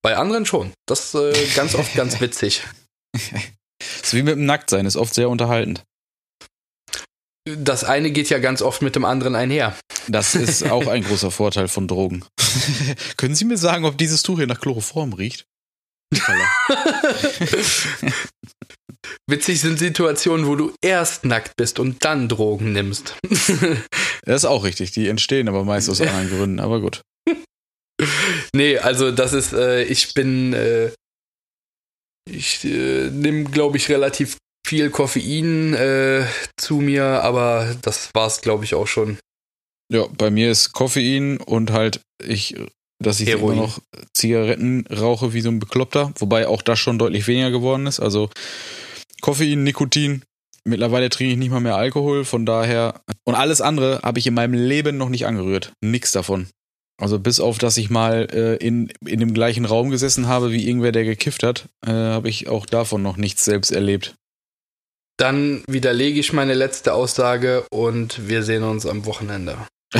[0.04, 0.74] Bei anderen schon.
[0.88, 2.64] Das ist äh, ganz oft ganz witzig.
[3.14, 5.84] ist wie mit dem Nacktsein, ist oft sehr unterhaltend
[7.56, 9.76] das eine geht ja ganz oft mit dem anderen einher.
[10.08, 12.24] Das ist auch ein großer Vorteil von Drogen.
[13.18, 15.46] Können Sie mir sagen, ob dieses Tuch hier nach Chloroform riecht?
[19.30, 23.16] Witzig sind Situationen, wo du erst nackt bist und dann Drogen nimmst.
[24.24, 24.92] das ist auch richtig.
[24.92, 26.60] Die entstehen aber meist aus anderen Gründen.
[26.60, 27.02] Aber gut.
[28.54, 30.92] Nee, also das ist, äh, ich bin, äh,
[32.30, 34.38] ich äh, nehme, glaube ich, relativ
[34.68, 36.26] viel Koffein äh,
[36.58, 39.18] zu mir, aber das war es, glaube ich, auch schon.
[39.92, 42.56] Ja, bei mir ist Koffein und halt ich,
[43.02, 43.58] dass ich Heroin.
[43.58, 43.80] immer noch
[44.14, 48.00] Zigaretten rauche wie so ein Bekloppter, wobei auch das schon deutlich weniger geworden ist.
[48.00, 48.30] Also
[49.22, 50.24] Koffein, Nikotin.
[50.66, 53.00] Mittlerweile trinke ich nicht mal mehr Alkohol, von daher.
[53.24, 55.72] Und alles andere habe ich in meinem Leben noch nicht angerührt.
[55.82, 56.48] Nix davon.
[57.00, 60.68] Also bis auf, dass ich mal äh, in, in dem gleichen Raum gesessen habe wie
[60.68, 64.16] irgendwer, der gekifft hat, äh, habe ich auch davon noch nichts selbst erlebt.
[65.18, 69.58] Dann widerlege ich meine letzte Aussage und wir sehen uns am Wochenende.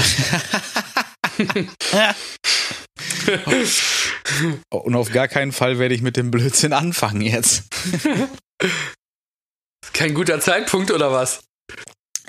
[4.70, 7.64] Und auf gar keinen Fall werde ich mit dem Blödsinn anfangen jetzt.
[9.94, 11.44] Kein guter Zeitpunkt oder was?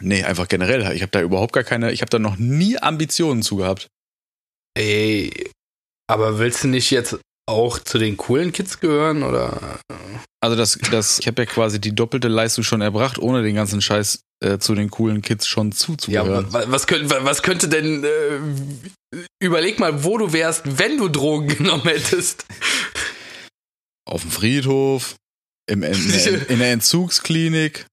[0.01, 0.93] Nee, einfach generell.
[0.95, 3.89] Ich habe da überhaupt gar keine, ich habe da noch nie Ambitionen zu gehabt.
[4.74, 5.51] Ey,
[6.07, 7.18] aber willst du nicht jetzt
[7.49, 9.80] auch zu den coolen Kids gehören oder?
[10.40, 13.80] Also das, das, ich habe ja quasi die doppelte Leistung schon erbracht, ohne den ganzen
[13.80, 16.46] Scheiß äh, zu den coolen Kids schon zuzugehören.
[16.46, 21.09] Ja, was, was, könnte, was könnte denn, äh, überleg mal, wo du wärst, wenn du
[21.09, 22.44] Drogen genommen hättest.
[24.05, 25.16] Auf dem Friedhof,
[25.68, 27.86] im, in, in, in der Entzugsklinik.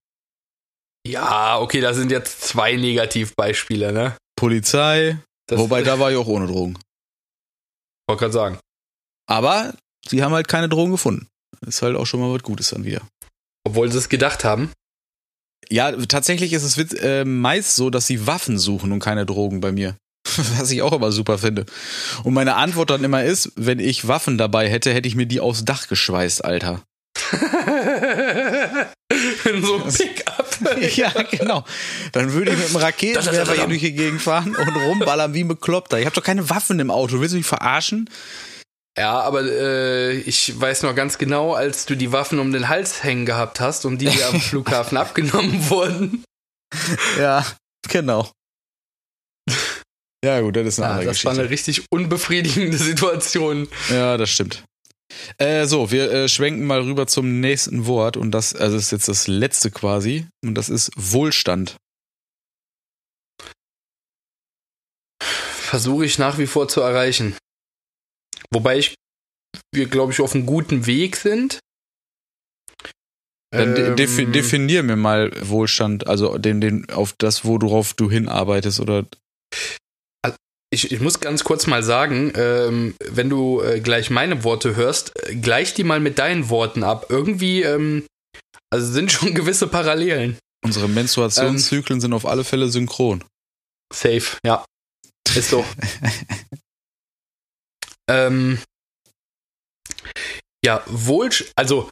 [1.07, 4.17] Ja, okay, das sind jetzt zwei Negativbeispiele, ne?
[4.35, 5.17] Polizei.
[5.47, 6.77] Das Wobei, da war ich auch ohne Drogen.
[8.07, 8.59] Wollte gerade sagen.
[9.27, 9.73] Aber
[10.07, 11.27] sie haben halt keine Drogen gefunden.
[11.65, 13.01] Ist halt auch schon mal was Gutes dann wieder.
[13.63, 14.71] Obwohl sie es gedacht haben.
[15.69, 19.71] Ja, tatsächlich ist es äh, meist so, dass sie Waffen suchen und keine Drogen bei
[19.71, 19.95] mir.
[20.57, 21.65] Was ich auch immer super finde.
[22.23, 25.39] Und meine Antwort dann immer ist, wenn ich Waffen dabei hätte, hätte ich mir die
[25.39, 26.83] aufs Dach geschweißt, Alter.
[29.45, 30.57] In so einem Pickup.
[30.95, 31.63] ja, genau.
[32.11, 35.47] Dann würde ich mit einem Raketenwerfer hier durch die Gegend fahren und rumballern wie ein
[35.47, 35.99] Bekloppter.
[35.99, 37.19] Ich habe doch keine Waffen im Auto.
[37.19, 38.09] Willst du mich verarschen?
[38.97, 43.03] Ja, aber äh, ich weiß noch ganz genau, als du die Waffen um den Hals
[43.03, 46.23] hängen gehabt hast und die dir am Flughafen abgenommen wurden.
[47.17, 47.45] Ja,
[47.89, 48.31] genau.
[50.23, 51.35] Ja, gut, das ist eine ja, andere das Geschichte.
[51.35, 53.67] war eine richtig unbefriedigende Situation.
[53.89, 54.63] Ja, das stimmt.
[55.37, 59.07] Äh, so, wir äh, schwenken mal rüber zum nächsten Wort und das, also ist jetzt
[59.07, 61.75] das letzte quasi und das ist Wohlstand.
[65.21, 67.35] Versuche ich nach wie vor zu erreichen.
[68.53, 68.95] Wobei ich,
[69.73, 71.59] wir glaube ich auf einem guten Weg sind.
[73.51, 78.79] Dann ähm, defi definier mir mal Wohlstand, also den, den, auf das, worauf du hinarbeitest
[78.79, 79.05] oder.
[80.71, 85.13] Ich, ich muss ganz kurz mal sagen, ähm, wenn du äh, gleich meine Worte hörst,
[85.29, 87.05] äh, gleich die mal mit deinen Worten ab.
[87.09, 88.05] Irgendwie, ähm,
[88.73, 90.37] also sind schon gewisse Parallelen.
[90.65, 93.23] Unsere Menstruationszyklen ähm, sind auf alle Fälle synchron.
[93.93, 94.65] Safe, ja.
[95.35, 95.63] Ist so.
[98.09, 98.59] ähm,
[100.63, 101.89] ja, Wohl, also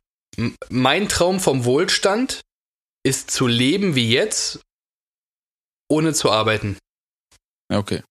[0.69, 2.41] mein Traum vom Wohlstand
[3.05, 4.61] ist zu leben wie jetzt,
[5.89, 6.77] ohne zu arbeiten.
[7.71, 8.03] Okay.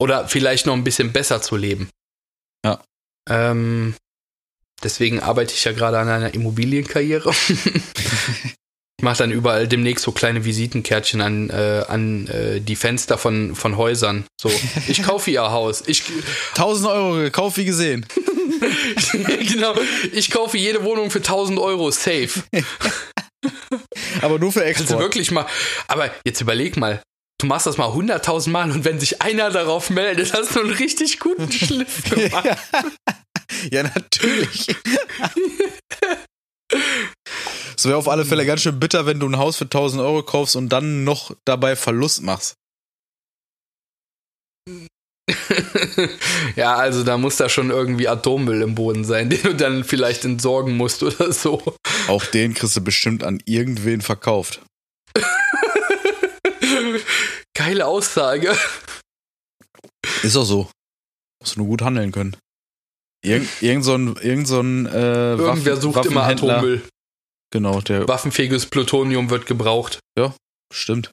[0.00, 1.90] Oder vielleicht noch ein bisschen besser zu leben.
[2.64, 2.82] Ja.
[3.28, 3.94] Ähm,
[4.82, 7.32] deswegen arbeite ich ja gerade an einer Immobilienkarriere.
[8.98, 13.54] ich mache dann überall demnächst so kleine Visitenkärtchen an, äh, an äh, die Fenster von,
[13.54, 14.24] von Häusern.
[14.40, 14.50] So,
[14.88, 15.84] ich kaufe ihr Haus.
[15.86, 16.02] Ich,
[16.56, 18.04] 1000 Euro gekauft, wie gesehen.
[19.12, 19.76] genau,
[20.12, 22.42] ich kaufe jede Wohnung für 1000 Euro, safe.
[24.20, 24.90] aber nur für Export.
[24.90, 25.46] Also wirklich mal,
[25.86, 27.00] aber jetzt überleg mal,
[27.40, 30.72] du machst das mal 100.000 Mal und wenn sich einer darauf meldet, hast du einen
[30.72, 32.58] richtig guten Schliff gemacht.
[33.70, 34.66] ja, natürlich.
[37.78, 40.24] Es wäre auf alle Fälle ganz schön bitter, wenn du ein Haus für 1000 Euro
[40.24, 42.56] kaufst und dann noch dabei Verlust machst.
[46.56, 50.24] ja, also da muss da schon irgendwie Atommüll im Boden sein, den du dann vielleicht
[50.24, 51.62] entsorgen musst oder so.
[52.08, 54.60] Auch den kriegst du bestimmt an irgendwen verkauft.
[57.54, 58.56] Geile Aussage.
[60.24, 60.68] Ist auch so.
[61.40, 62.36] Musst du nur gut handeln können.
[63.22, 66.82] Irgend, irgend so ein, irgend so ein äh, Irgendwer Waffen, sucht immer Atommüll.
[67.50, 68.06] Genau, der.
[68.08, 70.00] Waffenfähiges Plutonium wird gebraucht.
[70.18, 70.34] Ja,
[70.72, 71.10] stimmt.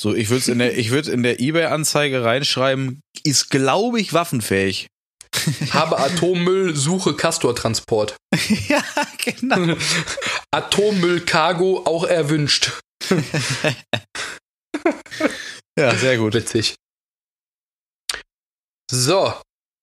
[0.00, 4.86] So, ich würde in der, ich würde in der eBay-Anzeige reinschreiben, ist, glaube ich, waffenfähig.
[5.72, 8.16] Habe Atommüll, suche Castor-Transport.
[8.68, 8.82] ja,
[9.24, 9.76] genau.
[10.52, 12.80] Atommüll-Cargo auch erwünscht.
[15.78, 16.34] ja, sehr gut.
[16.34, 16.74] Witzig.
[18.90, 19.34] So,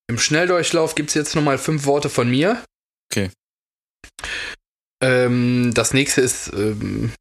[0.08, 2.64] im Schnelldurchlauf gibt es jetzt nochmal fünf Worte von mir.
[3.12, 3.32] Okay.
[5.02, 7.14] Ähm, das nächste ist, ähm,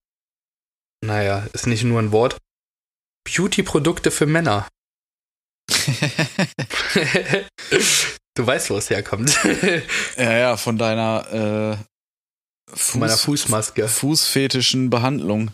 [1.05, 2.39] naja, ist nicht nur ein Wort.
[3.25, 4.69] Beauty-Produkte für Männer.
[8.35, 9.39] du weißt, wo es herkommt.
[10.17, 11.77] ja, ja, von deiner äh,
[12.75, 13.89] Fuß, meiner Fußmaske.
[13.89, 15.51] Fußfetischen Behandlung.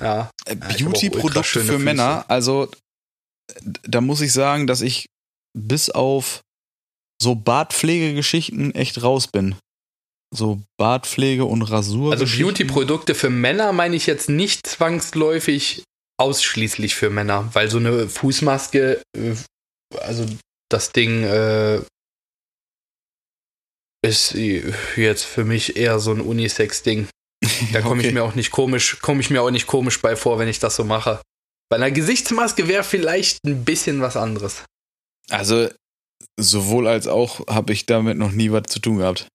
[0.00, 0.30] Ja.
[0.46, 2.70] Äh, Beauty-Produkte für Männer, also
[3.64, 5.06] da muss ich sagen, dass ich
[5.56, 6.42] bis auf
[7.20, 9.56] so Bartpflegegeschichten echt raus bin.
[10.34, 12.12] So Bartpflege und Rasur.
[12.12, 15.82] Also Beauty-Produkte für Männer meine ich jetzt nicht zwangsläufig
[16.18, 19.34] ausschließlich für Männer, weil so eine Fußmaske, äh,
[20.00, 20.26] also
[20.70, 21.80] das Ding äh,
[24.02, 27.08] ist jetzt für mich eher so ein Unisex-Ding.
[27.72, 28.08] Da komme okay.
[28.08, 30.58] ich mir auch nicht komisch, komme ich mir auch nicht komisch bei vor, wenn ich
[30.58, 31.20] das so mache.
[31.70, 34.64] Bei einer Gesichtsmaske wäre vielleicht ein bisschen was anderes.
[35.30, 35.68] Also
[36.38, 39.28] sowohl als auch habe ich damit noch nie was zu tun gehabt.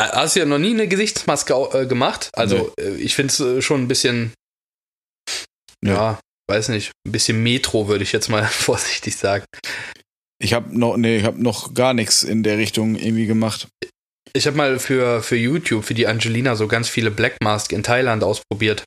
[0.00, 2.30] Hast du ja noch nie eine Gesichtsmaske äh, gemacht?
[2.34, 2.84] Also nee.
[2.84, 4.32] Äh, ich finde es äh, schon ein bisschen,
[5.84, 5.94] ja.
[5.94, 9.44] ja, weiß nicht, ein bisschen Metro würde ich jetzt mal vorsichtig sagen.
[10.42, 13.68] Ich habe noch, nee, ich habe noch gar nichts in der Richtung irgendwie gemacht.
[14.32, 17.84] Ich habe mal für, für YouTube, für die Angelina, so ganz viele Black Mask in
[17.84, 18.82] Thailand ausprobiert.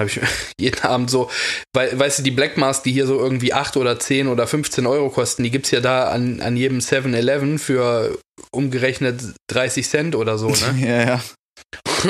[0.00, 0.20] Habe ich
[0.58, 1.30] jeden Abend so,
[1.74, 4.86] weil, weißt du, die Black Mask, die hier so irgendwie 8 oder 10 oder 15
[4.86, 8.18] Euro kosten, die gibt es ja da an, an jedem 7-Eleven für
[8.50, 10.74] umgerechnet 30 Cent oder so, ne?
[10.78, 11.24] ja, ja.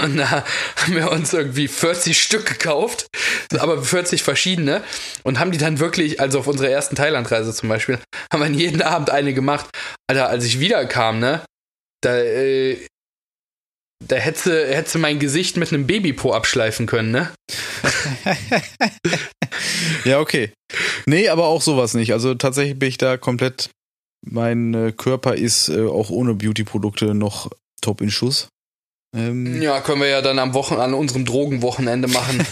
[0.03, 0.45] Und da
[0.77, 3.07] haben wir uns irgendwie 40 Stück gekauft,
[3.57, 4.83] aber 40 verschiedene
[5.23, 7.99] und haben die dann wirklich, also auf unserer ersten Thailandreise zum Beispiel,
[8.33, 9.67] haben wir jeden Abend eine gemacht.
[10.09, 11.45] Alter, als ich wiederkam, ne,
[12.01, 12.87] da, äh,
[14.07, 17.33] da hätte, hätte mein Gesicht mit einem Babypo abschleifen können, ne?
[20.05, 20.53] ja, okay.
[21.07, 22.13] Nee, aber auch sowas nicht.
[22.13, 23.71] Also tatsächlich bin ich da komplett.
[24.27, 27.51] Mein äh, Körper ist äh, auch ohne Beauty-Produkte noch
[27.81, 28.49] top in Schuss.
[29.15, 32.45] Ähm ja, können wir ja dann am Wochen an unserem Drogenwochenende machen.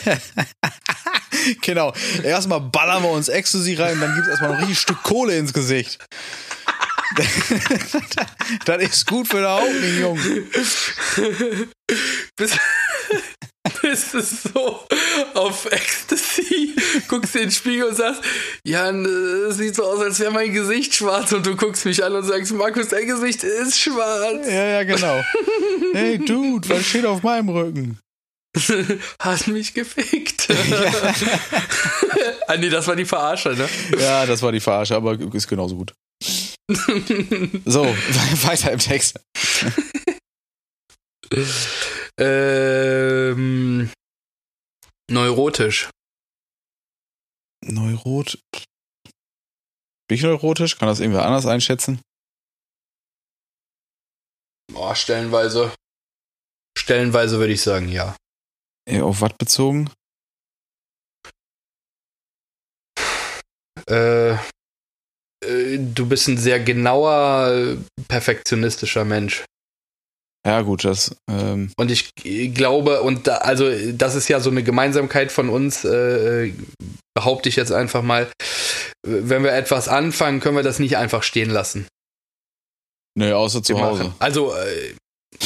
[1.62, 1.92] genau.
[2.22, 5.52] Erstmal ballern wir uns Ecstasy rein, dann gibt es erstmal ein richtig Stück Kohle ins
[5.52, 5.98] Gesicht.
[8.64, 9.68] das ist gut für den Haut,
[10.00, 10.44] Junge.
[12.36, 12.56] Bis,
[13.82, 14.86] bist du so
[15.34, 16.74] auf Ecstasy,
[17.08, 18.22] guckst in den Spiegel und sagst,
[18.64, 22.14] Jan, es sieht so aus, als wäre mein Gesicht schwarz und du guckst mich an
[22.14, 24.46] und sagst, Markus, dein Gesicht ist schwarz.
[24.46, 25.24] Ja, ja, genau.
[25.92, 27.98] hey, Dude, was steht auf meinem Rücken?
[29.18, 30.48] Hast mich gefickt.
[30.48, 30.54] Ja.
[32.48, 33.66] ah, nee, das war die Verarsche, ne?
[33.98, 35.94] Ja, das war die Verarsche, aber ist genauso gut.
[37.64, 37.84] so,
[38.42, 39.18] weiter im Text.
[42.18, 43.90] Ähm,
[45.10, 45.90] neurotisch.
[47.64, 48.38] Neurot.
[50.08, 50.78] Bin ich neurotisch?
[50.78, 52.00] Kann das irgendwer anders einschätzen?
[54.72, 55.72] Boah, stellenweise.
[56.76, 58.16] Stellenweise würde ich sagen, ja.
[59.00, 59.90] Auf was bezogen?
[63.88, 67.76] Äh, äh, du bist ein sehr genauer,
[68.08, 69.44] perfektionistischer Mensch.
[70.44, 71.16] Ja, gut, das.
[71.30, 72.14] Ähm und ich
[72.54, 76.52] glaube, und da, also das ist ja so eine Gemeinsamkeit von uns, äh,
[77.14, 78.28] behaupte ich jetzt einfach mal.
[79.06, 81.86] Wenn wir etwas anfangen, können wir das nicht einfach stehen lassen.
[83.14, 84.14] Nee, außer zu Hause.
[84.18, 84.94] Also, äh,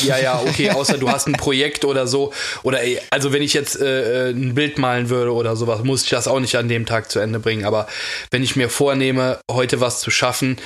[0.03, 2.33] ja, ja, okay, außer du hast ein Projekt oder so.
[2.63, 6.11] Oder ey, also wenn ich jetzt äh, ein Bild malen würde oder sowas, muss ich
[6.11, 7.65] das auch nicht an dem Tag zu Ende bringen.
[7.65, 7.87] Aber
[8.31, 10.59] wenn ich mir vornehme, heute was zu schaffen,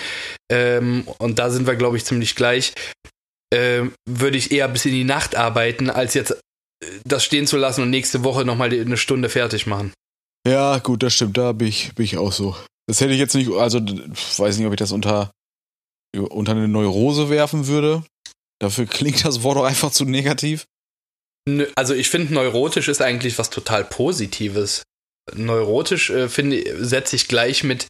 [0.50, 2.72] ähm, und da sind wir, glaube ich, ziemlich gleich,
[3.52, 6.36] äh, würde ich eher bis in die Nacht arbeiten, als jetzt äh,
[7.04, 9.92] das stehen zu lassen und nächste Woche nochmal eine Stunde fertig machen.
[10.46, 12.56] Ja, gut, das stimmt, da bin ich, bin ich auch so.
[12.86, 15.30] Das hätte ich jetzt nicht, also weiß nicht, ob ich das unter,
[16.16, 18.02] unter eine Neurose werfen würde.
[18.60, 20.64] Dafür klingt das Wort auch einfach zu negativ.
[21.74, 24.82] Also ich finde, neurotisch ist eigentlich was total Positives.
[25.34, 27.86] Neurotisch äh, finde setze ich gleich mit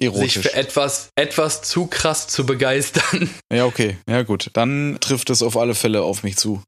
[0.00, 0.34] Erotisch.
[0.34, 3.30] sich für etwas, etwas zu krass zu begeistern.
[3.52, 3.96] Ja, okay.
[4.08, 4.50] Ja, gut.
[4.52, 6.62] Dann trifft es auf alle Fälle auf mich zu.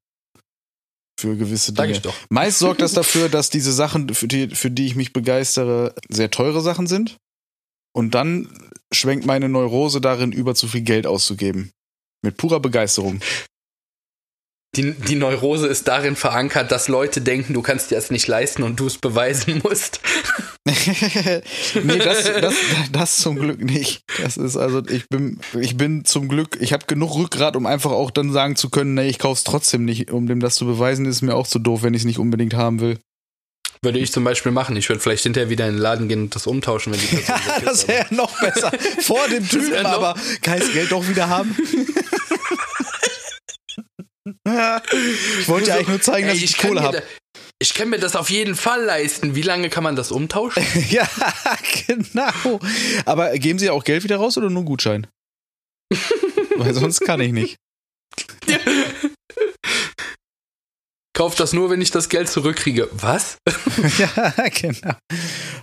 [1.20, 1.88] Für gewisse Dinge.
[1.88, 2.14] Sag ich doch.
[2.30, 6.30] Meist sorgt das dafür, dass diese Sachen, für die, für die ich mich begeistere, sehr
[6.30, 7.18] teure Sachen sind.
[7.92, 8.48] Und dann
[8.92, 11.70] schwenkt meine Neurose darin über, zu viel Geld auszugeben.
[12.22, 13.20] Mit purer Begeisterung.
[14.76, 18.62] Die, die Neurose ist darin verankert, dass Leute denken, du kannst dir das nicht leisten
[18.62, 20.00] und du es beweisen musst.
[20.64, 22.54] nee, das, das,
[22.92, 24.02] das zum Glück nicht.
[24.22, 27.90] Das ist also, ich bin, ich bin zum Glück, ich habe genug Rückgrat, um einfach
[27.90, 30.12] auch dann sagen zu können, nee, ich kauf's trotzdem nicht.
[30.12, 32.54] Um dem das zu beweisen, ist mir auch zu doof, wenn ich es nicht unbedingt
[32.54, 32.98] haben will.
[33.82, 34.76] Würde ich zum Beispiel machen.
[34.76, 37.34] Ich würde vielleicht hinterher wieder in den Laden gehen und das umtauschen, wenn die Person
[37.48, 38.70] Ja, das wäre noch besser.
[39.00, 41.56] Vor dem Typen, aber kann ich Geld doch wieder haben?
[44.24, 47.02] Ich wollte dir eigentlich nur zeigen, dass Ey, ich, ich Kohle habe.
[47.58, 49.34] Ich kann mir das auf jeden Fall leisten.
[49.34, 50.64] Wie lange kann man das umtauschen?
[50.88, 51.08] ja,
[51.86, 52.60] genau.
[53.04, 55.06] Aber geben Sie auch Geld wieder raus oder nur einen Gutschein?
[56.56, 57.56] Weil sonst kann ich nicht.
[61.14, 62.88] Kauf das nur, wenn ich das Geld zurückkriege.
[62.92, 63.36] Was?
[63.98, 64.94] ja, genau.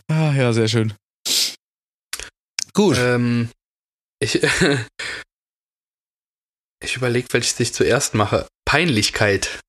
[0.08, 0.94] Ah, ja, sehr schön.
[2.74, 2.96] Gut.
[3.00, 3.50] Ähm,
[4.20, 4.40] ich,
[6.84, 8.48] Ich überlege, welches ich zuerst mache.
[8.66, 9.60] Peinlichkeit.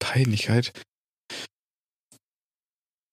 [0.00, 0.72] Peinlichkeit.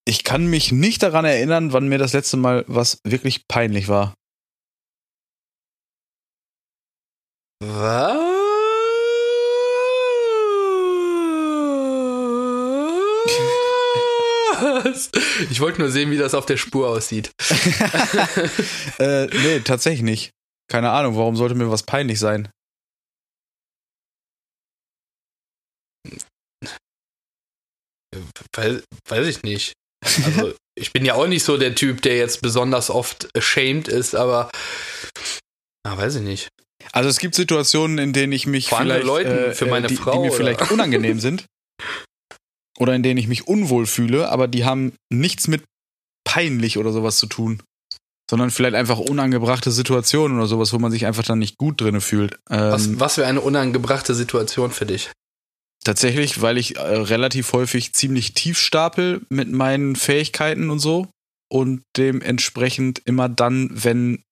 [0.06, 4.14] Ich kann mich nicht daran erinnern, wann mir das letzte Mal was wirklich peinlich war.
[7.62, 8.34] Was?
[15.50, 17.32] Ich wollte nur sehen, wie das auf der Spur aussieht.
[19.00, 20.32] äh, nee, tatsächlich nicht.
[20.70, 22.50] Keine Ahnung, warum sollte mir was peinlich sein?
[28.56, 29.74] Weiß, weiß ich nicht.
[30.26, 34.16] Also, ich bin ja auch nicht so der Typ, der jetzt besonders oft ashamed ist,
[34.16, 34.50] aber
[35.84, 36.50] ah, weiß ich nicht.
[36.92, 39.96] Also es gibt Situationen, in denen ich mich anderen vielleicht Leuten, äh, für meine die,
[39.96, 40.36] Frau, die mir oder?
[40.36, 41.46] vielleicht unangenehm sind
[42.80, 45.64] oder in denen ich mich unwohl fühle, aber die haben nichts mit
[46.26, 47.62] peinlich oder sowas zu tun,
[48.30, 52.02] sondern vielleicht einfach unangebrachte Situationen oder sowas, wo man sich einfach dann nicht gut drinne
[52.02, 52.40] fühlt.
[52.50, 55.12] Ähm, Was, was wäre eine unangebrachte Situation für dich?
[55.84, 61.08] Tatsächlich, weil ich äh, relativ häufig ziemlich tief stapel mit meinen Fähigkeiten und so.
[61.52, 64.24] Und dementsprechend immer dann, wenn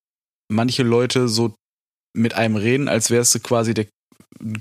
[0.50, 1.54] manche Leute so
[2.14, 3.88] mit einem reden, als wärst du quasi der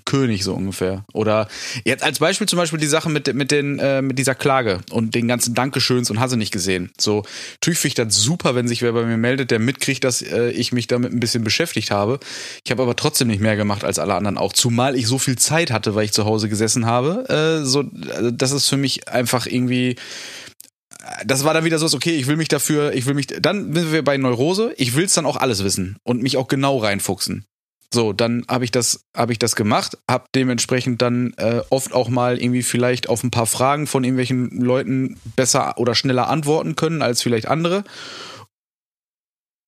[0.04, 1.04] König so ungefähr.
[1.12, 1.48] Oder
[1.84, 5.14] jetzt als Beispiel zum Beispiel die Sache mit, mit, den, äh, mit dieser Klage und
[5.14, 6.90] den ganzen Dankeschöns und hast du nicht gesehen.
[6.98, 7.22] So,
[7.54, 10.50] natürlich finde ich das super, wenn sich wer bei mir meldet, der mitkriegt, dass äh,
[10.50, 12.20] ich mich damit ein bisschen beschäftigt habe.
[12.64, 15.36] Ich habe aber trotzdem nicht mehr gemacht als alle anderen auch, zumal ich so viel
[15.36, 17.28] Zeit hatte, weil ich zu Hause gesessen habe.
[17.28, 19.96] Äh, so, also das ist für mich einfach irgendwie
[21.24, 23.92] das war dann wieder so, okay, ich will mich dafür, ich will mich, dann sind
[23.92, 27.46] wir bei Neurose, ich will es dann auch alles wissen und mich auch genau reinfuchsen.
[27.92, 32.08] So, dann habe ich das, habe ich das gemacht, habe dementsprechend dann äh, oft auch
[32.08, 37.02] mal irgendwie vielleicht auf ein paar Fragen von irgendwelchen Leuten besser oder schneller antworten können
[37.02, 37.82] als vielleicht andere.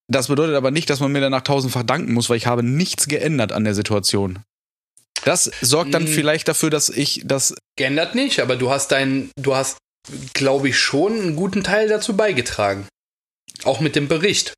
[0.09, 3.09] Das bedeutet aber nicht, dass man mir danach tausendfach danken muss, weil ich habe nichts
[3.09, 4.39] geändert an der Situation.
[5.25, 6.09] Das sorgt dann Mm.
[6.09, 9.79] vielleicht dafür, dass ich das Geändert nicht, aber du hast deinen, du hast,
[10.35, 12.87] glaube ich, schon einen guten Teil dazu beigetragen.
[13.65, 14.53] Auch mit dem Bericht.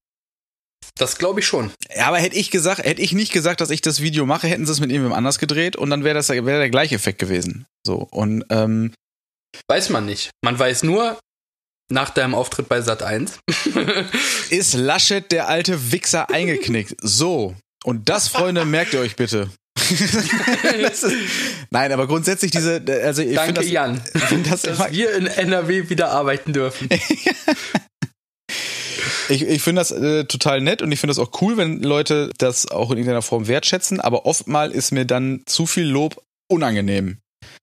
[0.98, 1.72] Das glaube ich schon.
[2.00, 4.72] Aber hätte ich gesagt, hätte ich nicht gesagt, dass ich das Video mache, hätten sie
[4.72, 7.66] es mit irgendjemand anders gedreht und dann wäre das wäre der gleiche Effekt gewesen.
[7.84, 8.92] So und ähm,
[9.68, 10.30] Weiß man nicht.
[10.42, 11.18] Man weiß nur,
[11.90, 13.38] nach deinem Auftritt bei Sat 1.
[14.50, 16.96] ist Laschet der alte Wichser eingeknickt.
[17.00, 19.50] So und das, Freunde, merkt ihr euch bitte.
[20.90, 21.06] ist,
[21.70, 25.26] nein, aber grundsätzlich diese, also ich Danke, finde das, Jan, das dass immer, wir in
[25.26, 26.88] NRW wieder arbeiten dürfen.
[29.28, 32.30] Ich, ich finde das äh, total nett und ich finde das auch cool, wenn Leute
[32.38, 37.18] das auch in irgendeiner Form wertschätzen, aber oftmal ist mir dann zu viel Lob unangenehm,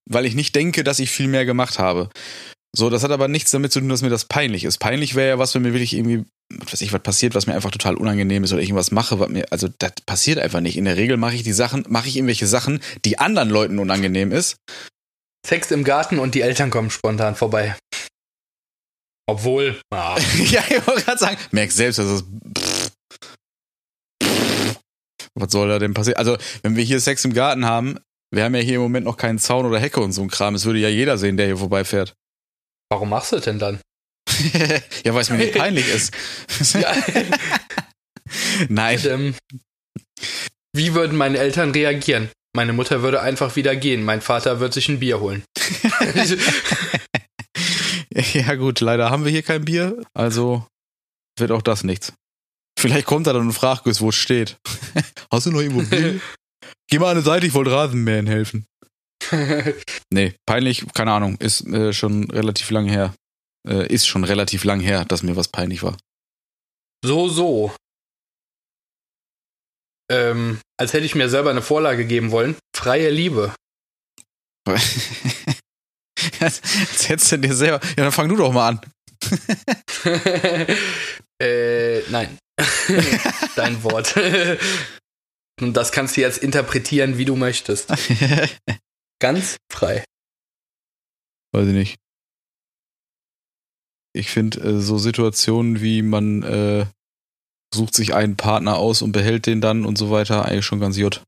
[0.08, 2.10] weil ich nicht denke, dass ich viel mehr gemacht habe.
[2.74, 4.78] So, das hat aber nichts damit zu tun, dass mir das peinlich ist.
[4.78, 7.54] Peinlich wäre ja was, wenn mir wirklich irgendwie, was weiß ich, was passiert, was mir
[7.54, 10.78] einfach total unangenehm ist oder irgendwas mache, was mir, also das passiert einfach nicht.
[10.78, 14.32] In der Regel mache ich die Sachen, mache ich irgendwelche Sachen, die anderen Leuten unangenehm
[14.32, 14.56] ist.
[15.46, 17.76] Sex im Garten und die Eltern kommen spontan vorbei.
[19.26, 20.18] Obwohl, ah,
[20.50, 22.22] ja, ich wollte gerade sagen, merkst selbst, dass es.
[22.22, 22.90] Pff,
[24.22, 24.80] pff,
[25.34, 26.18] was soll da denn passieren?
[26.18, 27.98] Also, wenn wir hier Sex im Garten haben,
[28.34, 30.54] wir haben ja hier im Moment noch keinen Zaun oder Hecke und so ein Kram.
[30.54, 32.14] Es würde ja jeder sehen, der hier vorbeifährt.
[32.90, 33.80] warum machst du das denn dann?
[35.04, 36.12] ja, weil es mir nicht peinlich ist.
[36.74, 36.94] Ja,
[38.68, 39.00] Nein.
[39.04, 39.34] ähm,
[40.74, 42.30] wie würden meine Eltern reagieren?
[42.54, 44.04] Meine Mutter würde einfach wieder gehen.
[44.04, 45.42] Mein Vater wird sich ein Bier holen.
[48.34, 50.66] Ja, gut, leider haben wir hier kein Bier, also
[51.38, 52.12] wird auch das nichts.
[52.78, 54.58] Vielleicht kommt er dann und fragt, wo es steht.
[55.32, 56.20] Hast du noch irgendwo Bier?
[56.90, 58.66] Geh mal an die Seite, ich wollte Rasenmähen helfen.
[60.12, 63.14] Nee, peinlich, keine Ahnung, ist äh, schon relativ lang her.
[63.66, 65.96] Äh, ist schon relativ lang her, dass mir was peinlich war.
[67.04, 67.74] so, so.
[70.10, 72.56] Ähm, als hätte ich mir selber eine Vorlage geben wollen.
[72.76, 73.54] Freie Liebe.
[76.40, 77.80] Jetzt hättest du dir selber.
[77.96, 78.80] Ja, dann fang du doch mal an.
[81.40, 82.38] äh, nein.
[83.56, 84.14] Dein Wort.
[85.60, 87.88] Und das kannst du jetzt interpretieren, wie du möchtest.
[89.20, 90.04] Ganz frei.
[91.52, 91.96] Weiß ich nicht.
[94.14, 96.86] Ich finde äh, so Situationen wie man äh,
[97.74, 100.96] sucht sich einen Partner aus und behält den dann und so weiter eigentlich schon ganz
[100.96, 101.22] jut.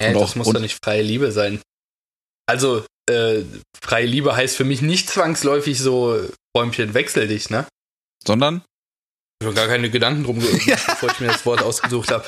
[0.00, 1.60] Und das auch- muss doch nicht freie Liebe sein.
[2.48, 3.42] Also, äh,
[3.80, 6.18] freie Liebe heißt für mich nicht zwangsläufig so,
[6.54, 7.66] Bäumchen, wechsel dich, ne?
[8.26, 8.62] Sondern?
[9.40, 12.24] Ich habe gar keine Gedanken drum gemacht, bevor ich mir das Wort ausgesucht habe.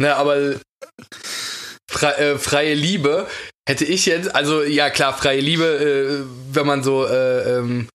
[0.00, 0.54] Ne, aber
[1.88, 3.28] fre äh, freie Liebe
[3.68, 7.88] hätte ich jetzt, also ja klar, freie Liebe, äh, wenn man so äh, ähm,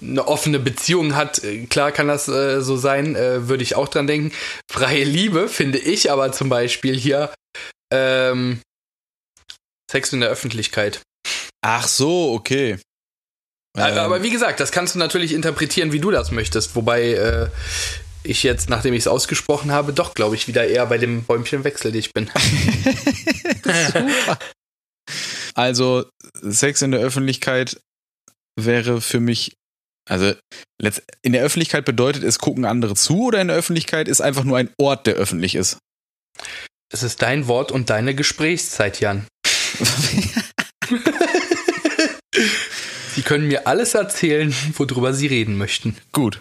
[0.00, 3.88] eine offene Beziehung hat, äh, klar kann das äh, so sein, äh, würde ich auch
[3.88, 4.32] dran denken.
[4.70, 7.32] Freie Liebe finde ich aber zum Beispiel hier
[7.92, 8.60] ähm,
[9.92, 11.02] Sex in der Öffentlichkeit.
[11.60, 12.78] Ach so, okay.
[13.76, 13.98] Ähm.
[13.98, 16.74] Aber wie gesagt, das kannst du natürlich interpretieren, wie du das möchtest.
[16.76, 17.48] Wobei äh,
[18.22, 21.64] ich jetzt, nachdem ich es ausgesprochen habe, doch, glaube ich, wieder eher bei dem Bäumchen
[21.64, 22.30] wechsel, ich bin.
[25.54, 26.06] also,
[26.40, 27.78] Sex in der Öffentlichkeit
[28.58, 29.56] wäre für mich,
[30.08, 30.32] also
[31.22, 34.56] in der Öffentlichkeit bedeutet es, gucken andere zu oder in der Öffentlichkeit ist einfach nur
[34.56, 35.76] ein Ort, der öffentlich ist?
[36.90, 39.26] Es ist dein Wort und deine Gesprächszeit, Jan.
[43.14, 45.96] Sie können mir alles erzählen, worüber Sie reden möchten.
[46.12, 46.40] Gut.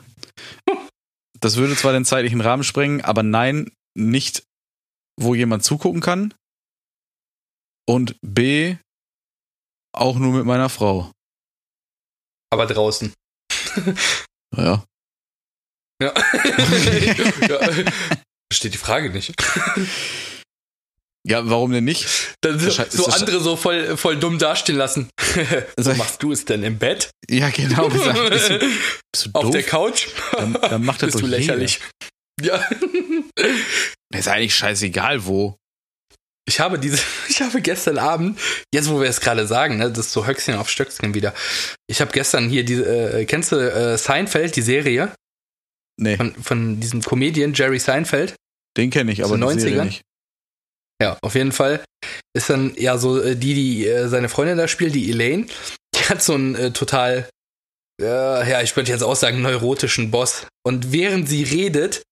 [1.39, 4.43] Das würde zwar den zeitlichen Rahmen sprengen, aber nein, nicht,
[5.19, 6.33] wo jemand zugucken kann.
[7.87, 8.77] Und B,
[9.93, 11.11] auch nur mit meiner Frau.
[12.51, 13.13] Aber draußen.
[14.55, 14.83] Ja.
[16.01, 16.15] Ja.
[17.47, 17.59] ja.
[18.51, 19.35] Steht die Frage nicht.
[21.27, 22.07] Ja, warum denn nicht?
[22.41, 25.09] Dann so, so andere so voll, voll dumm dastehen lassen.
[25.77, 27.11] so machst du es denn im Bett?
[27.29, 27.89] Ja, genau.
[27.89, 28.05] Bist
[28.49, 28.59] du,
[29.11, 30.07] bist du Auf der Couch?
[30.31, 31.79] Dann, dann macht das bist du lächerlich.
[32.41, 32.57] Jeder.
[32.57, 32.69] Ja.
[34.17, 35.55] Ist eigentlich scheißegal, wo.
[36.47, 38.39] Ich habe diese, ich habe gestern Abend,
[38.73, 41.33] jetzt wo wir es gerade sagen, ne, das ist so Höchstchen auf Stöckchen wieder.
[41.87, 45.13] Ich habe gestern hier diese, äh, kennst du äh, Seinfeld, die Serie?
[45.97, 46.17] Nee.
[46.17, 48.35] Von, von diesem Comedian Jerry Seinfeld?
[48.75, 49.59] Den kenne ich, aber die 90ern?
[49.59, 50.01] Serie nicht.
[51.01, 51.83] Ja, auf jeden Fall
[52.37, 55.47] ist dann ja so äh, die, die äh, seine Freundin da spielt, die Elaine,
[55.95, 57.27] die hat so einen äh, total,
[57.99, 60.45] äh, ja, ich würde jetzt auch sagen, neurotischen Boss.
[60.63, 62.03] Und während sie redet,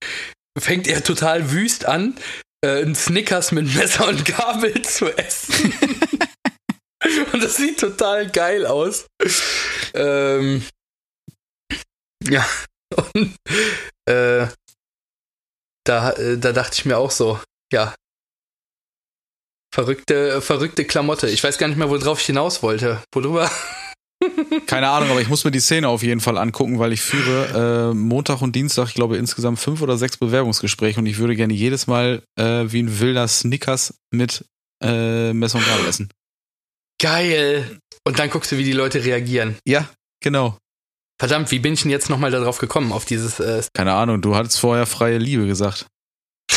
[0.58, 2.18] fängt er total wüst an,
[2.66, 5.72] äh, einen Snickers mit Messer und Gabel zu essen.
[7.32, 9.06] und das sieht total geil aus.
[9.94, 10.66] Ähm,
[12.28, 12.44] ja,
[13.14, 13.36] und
[14.10, 14.48] äh,
[15.86, 17.40] da, äh, da dachte ich mir auch so,
[17.72, 17.94] ja,
[19.74, 21.30] Verrückte, verrückte Klamotte.
[21.30, 23.02] Ich weiß gar nicht mehr, worauf ich hinaus wollte.
[23.14, 23.50] Worüber?
[24.68, 27.92] Keine Ahnung, aber ich muss mir die Szene auf jeden Fall angucken, weil ich führe
[27.92, 31.54] äh, Montag und Dienstag, ich glaube, insgesamt fünf oder sechs Bewerbungsgespräche und ich würde gerne
[31.54, 34.44] jedes Mal äh, wie ein wilder Snickers mit
[34.84, 36.10] äh, Messer und Gabel essen.
[37.02, 37.80] Geil!
[38.06, 39.58] Und dann guckst du, wie die Leute reagieren.
[39.66, 39.88] Ja,
[40.22, 40.58] genau.
[41.18, 43.40] Verdammt, wie bin ich denn jetzt nochmal darauf gekommen, auf dieses.
[43.40, 45.86] Äh Keine Ahnung, du hattest vorher freie Liebe gesagt.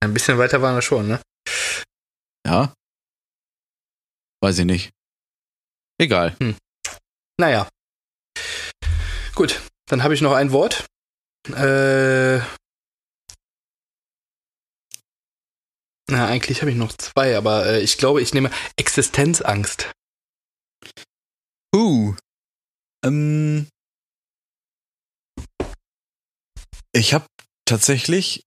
[0.00, 1.20] Ein bisschen weiter waren wir schon, ne?
[2.46, 2.72] Ja.
[4.40, 4.92] Weiß ich nicht.
[5.98, 6.36] Egal.
[6.38, 6.56] Hm.
[7.40, 7.68] Naja.
[9.34, 10.86] Gut, dann habe ich noch ein Wort.
[11.48, 12.38] Äh.
[16.08, 19.90] Na, eigentlich habe ich noch zwei, aber äh, ich glaube, ich nehme Existenzangst.
[21.74, 22.14] Uh.
[23.04, 23.66] Ähm.
[26.92, 27.26] Ich habe
[27.64, 28.44] tatsächlich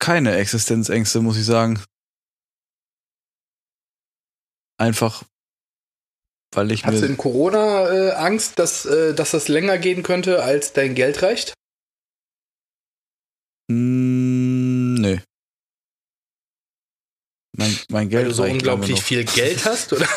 [0.00, 1.80] keine Existenzängste, muss ich sagen.
[4.80, 5.24] Einfach,
[6.54, 10.42] weil ich Hast du in Corona äh, Angst, dass, äh, dass das länger gehen könnte,
[10.42, 11.52] als dein Geld reicht?
[13.70, 15.18] Mm, nö.
[17.58, 20.08] Mein, mein Geld Weil du so unglaublich viel Geld hast, oder?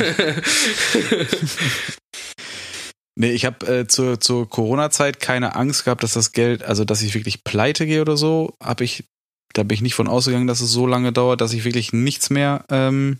[3.16, 7.02] nee, ich habe äh, zur, zur Corona-Zeit keine Angst gehabt, dass das Geld, also dass
[7.02, 9.10] ich wirklich pleite gehe oder so, habe ich,
[9.52, 12.30] da bin ich nicht von ausgegangen, dass es so lange dauert, dass ich wirklich nichts
[12.30, 13.20] mehr ähm,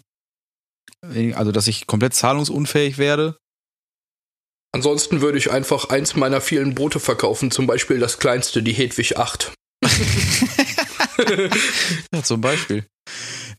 [1.36, 3.38] also, dass ich komplett zahlungsunfähig werde.
[4.74, 9.18] Ansonsten würde ich einfach eins meiner vielen Boote verkaufen, zum Beispiel das kleinste, die Hedwig
[9.18, 9.54] 8.
[12.14, 12.86] ja, zum Beispiel.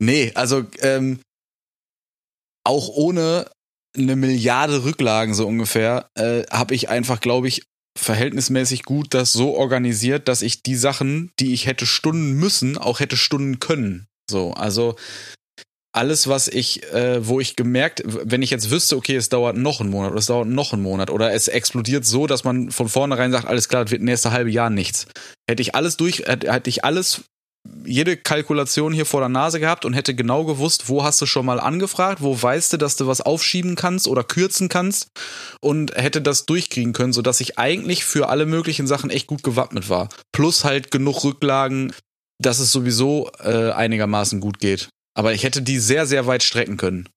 [0.01, 1.21] Nee, also ähm,
[2.65, 3.49] auch ohne
[3.97, 7.63] eine Milliarde Rücklagen so ungefähr, äh, habe ich einfach, glaube ich,
[7.97, 12.99] verhältnismäßig gut das so organisiert, dass ich die Sachen, die ich hätte stunden müssen, auch
[12.99, 14.09] hätte stunden können.
[14.29, 14.97] So, also
[15.95, 19.81] alles, was ich, äh, wo ich gemerkt, wenn ich jetzt wüsste, okay, es dauert noch
[19.81, 22.89] einen Monat oder es dauert noch einen Monat oder es explodiert so, dass man von
[22.89, 25.07] vornherein sagt, alles klar, das wird nächste halbe Jahr nichts.
[25.49, 27.23] Hätte ich alles durch, hätte ich alles,
[27.85, 31.47] jede Kalkulation hier vor der Nase gehabt und hätte genau gewusst, wo hast du schon
[31.47, 35.09] mal angefragt, wo weißt du, dass du was aufschieben kannst oder kürzen kannst
[35.61, 39.89] und hätte das durchkriegen können, sodass ich eigentlich für alle möglichen Sachen echt gut gewappnet
[39.89, 40.09] war.
[40.33, 41.93] Plus halt genug Rücklagen,
[42.43, 44.89] dass es sowieso äh, einigermaßen gut geht.
[45.17, 47.09] Aber ich hätte die sehr, sehr weit strecken können.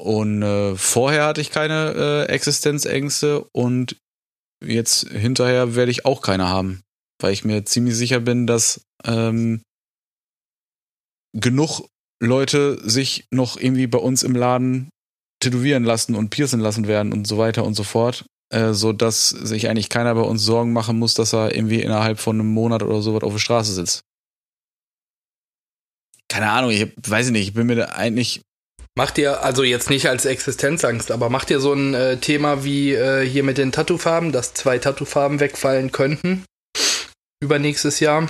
[0.00, 3.96] Und äh, vorher hatte ich keine äh, Existenzängste und
[4.64, 6.82] jetzt hinterher werde ich auch keine haben,
[7.20, 9.62] weil ich mir ziemlich sicher bin, dass ähm,
[11.32, 11.88] genug
[12.20, 14.88] Leute sich noch irgendwie bei uns im Laden
[15.40, 19.28] tätowieren lassen und piercen lassen werden und so weiter und so fort, äh, so dass
[19.30, 22.82] sich eigentlich keiner bei uns Sorgen machen muss, dass er irgendwie innerhalb von einem Monat
[22.82, 24.02] oder so was auf der Straße sitzt.
[26.28, 28.42] Keine Ahnung, ich weiß nicht, ich bin mir da eigentlich
[28.96, 32.94] Macht ihr, also jetzt nicht als Existenzangst, aber macht ihr so ein äh, Thema wie
[32.94, 36.42] äh, hier mit den Tattoofarben, dass zwei Tattoofarben wegfallen könnten
[37.40, 38.28] übernächstes Jahr?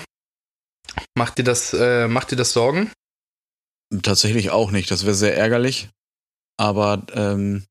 [1.16, 2.90] Macht ihr das, äh, macht ihr das Sorgen?
[4.02, 4.90] Tatsächlich auch nicht.
[4.90, 5.88] Das wäre sehr ärgerlich.
[6.58, 7.64] Aber ähm,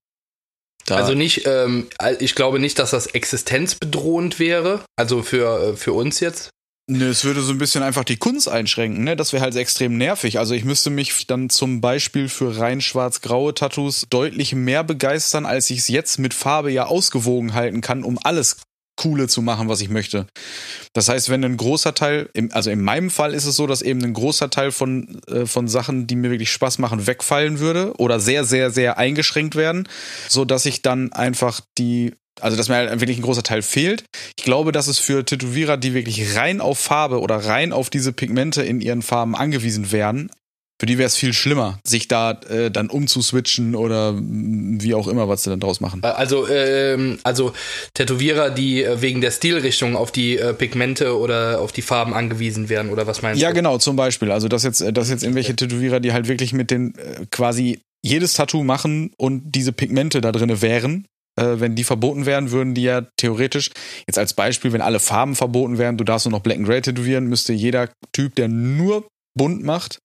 [0.85, 1.89] da Also nicht, ähm,
[2.19, 6.49] ich glaube nicht, dass das existenzbedrohend wäre, also für, äh, für uns jetzt.
[6.89, 9.17] Ne, es würde so ein bisschen einfach die Kunst einschränken, ne?
[9.17, 10.39] Das wäre halt extrem nervig.
[10.39, 15.69] Also ich müsste mich dann zum Beispiel für rein schwarz-graue Tattoos deutlich mehr begeistern, als
[15.69, 18.61] ich es jetzt mit Farbe ja ausgewogen halten kann, um alles
[18.95, 20.27] Coole zu machen, was ich möchte.
[20.93, 24.01] Das heißt, wenn ein großer Teil, also in meinem Fall ist es so, dass eben
[24.03, 28.21] ein großer Teil von, äh, von Sachen, die mir wirklich Spaß machen, wegfallen würde oder
[28.21, 29.89] sehr, sehr, sehr eingeschränkt werden,
[30.29, 34.03] so dass ich dann einfach die also dass mir halt wirklich ein großer Teil fehlt.
[34.37, 38.13] Ich glaube, dass es für Tätowierer, die wirklich rein auf Farbe oder rein auf diese
[38.13, 40.29] Pigmente in ihren Farben angewiesen wären,
[40.79, 45.27] für die wäre es viel schlimmer, sich da äh, dann umzuswitchen oder wie auch immer,
[45.27, 46.01] was sie dann draus machen.
[46.03, 47.53] Äh, Also, ähm, also
[47.95, 52.69] Tätowierer, die äh, wegen der Stilrichtung auf die äh, Pigmente oder auf die Farben angewiesen
[52.69, 53.55] wären, oder was meinst Ja, du?
[53.55, 54.29] genau, zum Beispiel.
[54.31, 58.33] Also das jetzt, das jetzt irgendwelche Tätowierer, die halt wirklich mit den äh, quasi jedes
[58.35, 61.07] Tattoo machen und diese Pigmente da drinne wären.
[61.39, 63.71] Äh, wenn die verboten wären, würden die ja theoretisch,
[64.07, 66.81] jetzt als Beispiel, wenn alle Farben verboten wären, du darfst nur noch Black and Grey
[66.81, 69.07] tätowieren, müsste jeder Typ, der nur
[69.37, 69.99] bunt macht,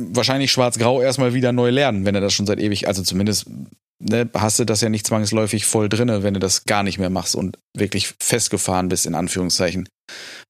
[0.00, 3.46] wahrscheinlich schwarz-grau erstmal wieder neu lernen, wenn er das schon seit ewig, also zumindest
[4.00, 7.10] ne, hast du das ja nicht zwangsläufig voll drinne, wenn du das gar nicht mehr
[7.10, 9.88] machst und wirklich festgefahren bist, in Anführungszeichen.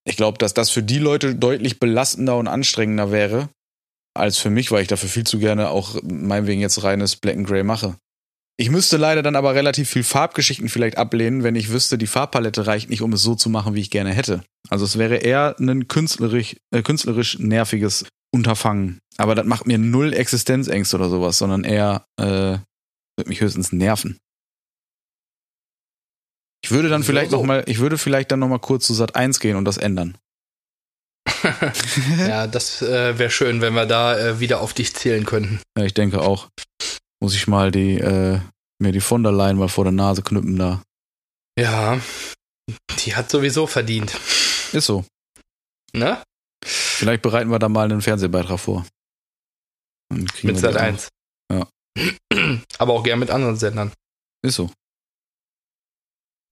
[0.07, 3.51] Ich glaube, dass das für die Leute deutlich belastender und anstrengender wäre,
[4.17, 7.47] als für mich, weil ich dafür viel zu gerne auch meinetwegen jetzt reines Black and
[7.47, 7.97] Grey mache.
[8.57, 12.67] Ich müsste leider dann aber relativ viel Farbgeschichten vielleicht ablehnen, wenn ich wüsste, die Farbpalette
[12.67, 14.45] reicht nicht, um es so zu machen, wie ich gerne hätte.
[14.69, 19.01] Also es wäre eher ein künstlerisch, äh, künstlerisch nerviges Unterfangen.
[19.17, 22.59] Aber das macht mir null Existenzängste oder sowas, sondern eher äh,
[23.17, 24.19] wird mich höchstens nerven.
[26.65, 27.39] Ich würde dann So, vielleicht so.
[27.39, 29.79] noch mal, ich würde vielleicht dann noch mal kurz zu Sat 1 gehen und das
[29.79, 30.17] ändern.
[32.19, 35.61] ja, das äh, wäre schön, wenn wir da äh, wieder auf dich zählen könnten.
[35.77, 36.49] Ja, ich denke auch.
[37.21, 38.41] Muss ich mal die, äh,
[38.81, 40.83] mir die von der Leyen mal vor der Nase knüppen da.
[41.59, 42.01] Ja,
[43.05, 44.19] die hat sowieso verdient.
[44.73, 45.05] Ist so.
[45.95, 46.23] Ne?
[46.65, 48.87] Vielleicht bereiten wir da mal einen Fernsehbeitrag vor.
[50.13, 50.81] Mit Sat auch.
[50.81, 51.09] 1.
[51.53, 51.69] Ja.
[52.79, 53.93] Aber auch gern mit anderen Sendern.
[54.43, 54.71] Ist so.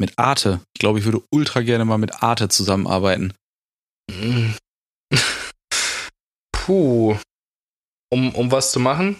[0.00, 0.60] Mit Arte.
[0.74, 3.34] Ich glaube, ich würde ultra gerne mal mit Arte zusammenarbeiten.
[4.10, 4.52] Mm.
[6.52, 7.16] Puh.
[8.12, 9.18] Um, um was zu machen?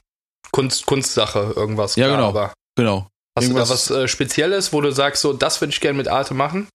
[0.51, 1.97] Kunst, Kunstsache, irgendwas.
[1.97, 2.29] Ja, genau.
[2.29, 3.09] Aber Genau.
[3.39, 5.97] hast Irgendwas- du da was äh, Spezielles, wo du sagst, so, das würde ich gerne
[5.97, 6.69] mit Arte machen?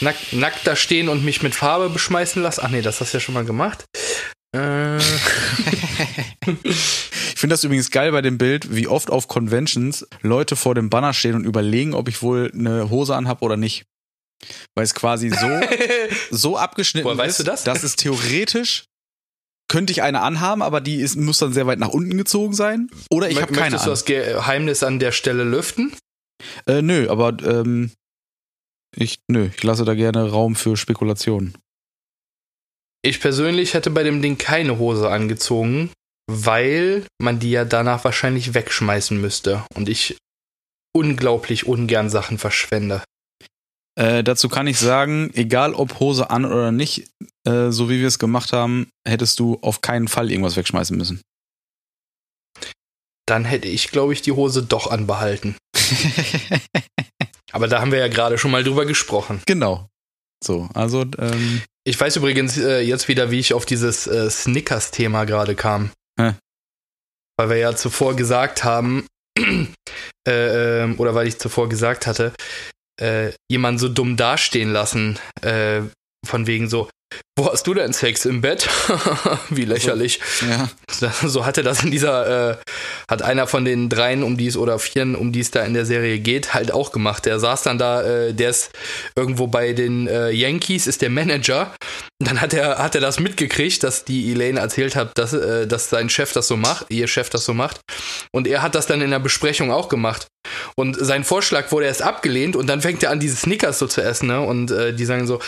[0.00, 2.60] Nack, nackt da stehen und mich mit Farbe beschmeißen lassen?
[2.64, 3.84] Ach nee, das hast du ja schon mal gemacht.
[4.54, 4.98] Äh,
[7.34, 10.90] Ich finde das übrigens geil bei dem Bild, wie oft auf Conventions Leute vor dem
[10.90, 13.84] Banner stehen und überlegen, ob ich wohl eine Hose anhab oder nicht.
[14.74, 15.60] Weil es quasi so,
[16.36, 17.62] so abgeschnitten Woher weißt ist, du das?
[17.64, 18.86] dass es theoretisch
[19.68, 22.90] könnte ich eine anhaben, aber die ist, muss dann sehr weit nach unten gezogen sein.
[23.10, 25.94] Oder ich habe keine Möchtest du das Geheimnis an der Stelle lüften?
[26.66, 27.92] Äh, nö, aber ähm,
[28.96, 31.56] ich, nö, ich lasse da gerne Raum für Spekulationen.
[33.02, 35.90] Ich persönlich hätte bei dem Ding keine Hose angezogen,
[36.30, 39.64] weil man die ja danach wahrscheinlich wegschmeißen müsste.
[39.74, 40.16] Und ich
[40.96, 43.02] unglaublich ungern Sachen verschwende.
[43.98, 47.10] Äh, dazu kann ich sagen, egal ob Hose an oder nicht,
[47.44, 51.20] äh, so wie wir es gemacht haben, hättest du auf keinen Fall irgendwas wegschmeißen müssen.
[53.26, 55.56] Dann hätte ich, glaube ich, die Hose doch anbehalten.
[57.52, 59.42] Aber da haben wir ja gerade schon mal drüber gesprochen.
[59.46, 59.88] genau.
[60.44, 65.24] So, also, ähm, Ich weiß übrigens äh, jetzt wieder, wie ich auf dieses äh, Snickers-Thema
[65.24, 65.90] gerade kam.
[66.16, 66.34] Hä?
[67.36, 69.08] Weil wir ja zuvor gesagt haben,
[70.28, 72.32] äh, ähm, oder weil ich zuvor gesagt hatte,
[73.00, 75.82] äh, jemanden so dumm dastehen lassen, äh,
[76.26, 76.88] von wegen so,
[77.38, 78.68] wo hast du denn Sex im Bett?
[79.48, 80.20] wie lächerlich.
[80.48, 80.68] ja.
[81.28, 82.56] So hatte das in dieser, äh,
[83.08, 85.74] hat einer von den dreien, um die es oder vieren, um die es da in
[85.74, 87.24] der Serie geht, halt auch gemacht.
[87.26, 88.70] Der saß dann da, äh, der ist
[89.14, 91.72] irgendwo bei den äh, Yankees, ist der Manager.
[92.20, 95.68] Und dann hat er, hat er das mitgekriegt, dass die Elaine erzählt hat, dass, äh,
[95.68, 97.80] dass sein Chef das so macht, ihr Chef das so macht.
[98.32, 100.26] Und er hat das dann in der Besprechung auch gemacht.
[100.76, 104.02] Und sein Vorschlag wurde erst abgelehnt und dann fängt er an, diese Snickers so zu
[104.02, 104.40] essen, ne?
[104.40, 105.40] Und äh, die sagen so,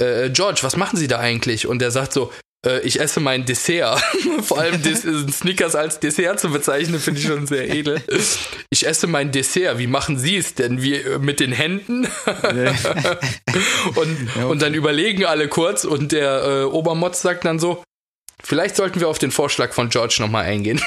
[0.00, 1.66] äh, George, was machen Sie da eigentlich?
[1.66, 2.32] Und er sagt so,
[2.64, 4.00] äh, ich esse mein Dessert.
[4.42, 4.82] Vor allem
[5.32, 8.02] Snickers als Dessert zu bezeichnen, finde ich schon sehr edel.
[8.70, 9.78] Ich esse mein Dessert.
[9.78, 10.82] Wie machen Sie es denn?
[10.82, 12.04] Wie äh, mit den Händen?
[12.36, 12.72] und, ja,
[14.34, 14.44] okay.
[14.44, 17.82] und dann überlegen alle kurz und der äh, Obermotz sagt dann so,
[18.42, 20.80] vielleicht sollten wir auf den Vorschlag von George nochmal eingehen.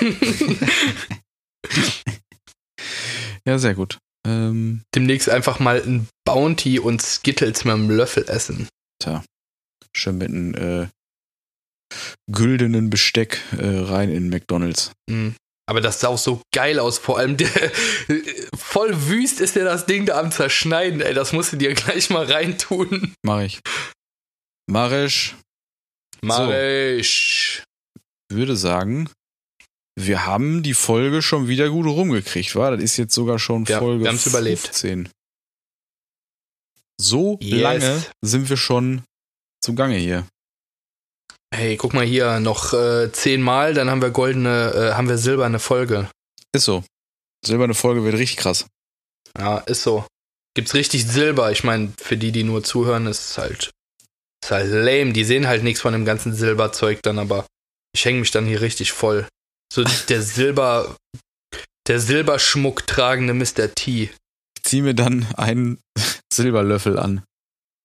[3.46, 3.98] ja, sehr gut.
[4.28, 8.68] Ähm, Demnächst einfach mal ein Bounty und Skittles mit einem Löffel essen.
[9.02, 9.24] Tja,
[9.96, 10.88] schön mit einem äh,
[12.32, 14.92] güldenen Besteck äh, rein in McDonalds.
[15.10, 15.36] Mhm.
[15.70, 16.98] Aber das sah auch so geil aus.
[16.98, 17.48] Vor allem der,
[18.58, 21.00] voll wüst ist der das Ding da am Zerschneiden.
[21.00, 23.14] Ey, das musst du dir gleich mal reintun.
[23.22, 23.60] Mach ich.
[24.68, 25.36] Marisch.
[26.22, 27.64] Marisch.
[28.32, 28.36] So.
[28.36, 29.10] Würde sagen,
[29.96, 32.72] wir haben die Folge schon wieder gut rumgekriegt, war?
[32.72, 34.32] Das ist jetzt sogar schon ja, Folge wir 15.
[34.32, 35.12] Überlebt.
[37.00, 37.62] So yes.
[37.62, 39.04] lange sind wir schon
[39.62, 40.26] zugange hier.
[41.54, 45.60] Hey, guck mal hier, noch äh, zehnmal, dann haben wir goldene, äh, haben wir silberne
[45.60, 46.10] Folge.
[46.54, 46.84] Ist so.
[47.46, 48.68] Silberne Folge wird richtig krass.
[49.38, 50.06] Ja, ist so.
[50.56, 51.52] Gibt's richtig Silber.
[51.52, 53.72] Ich meine, für die, die nur zuhören, ist es halt,
[54.44, 55.14] ist halt lame.
[55.14, 57.46] Die sehen halt nichts von dem ganzen Silberzeug dann, aber
[57.96, 59.28] ich hänge mich dann hier richtig voll.
[59.72, 60.98] So der Silber,
[61.88, 63.74] der Silberschmuck tragende Mr.
[63.74, 64.10] T.
[64.58, 65.80] Ich ziehe mir dann einen
[66.34, 67.24] Silberlöffel an.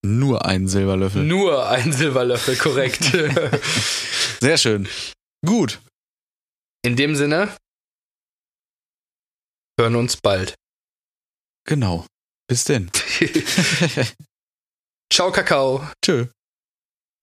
[0.05, 1.25] Nur einen Silberlöffel.
[1.25, 3.05] Nur einen Silberlöffel, korrekt.
[4.41, 4.87] Sehr schön.
[5.47, 5.81] Gut.
[6.85, 7.57] In dem Sinne,
[9.81, 10.57] hören uns bald.
[11.67, 12.05] Genau.
[12.47, 12.91] Bis denn.
[15.11, 15.89] Ciao, Kakao.
[16.05, 16.27] Tschö.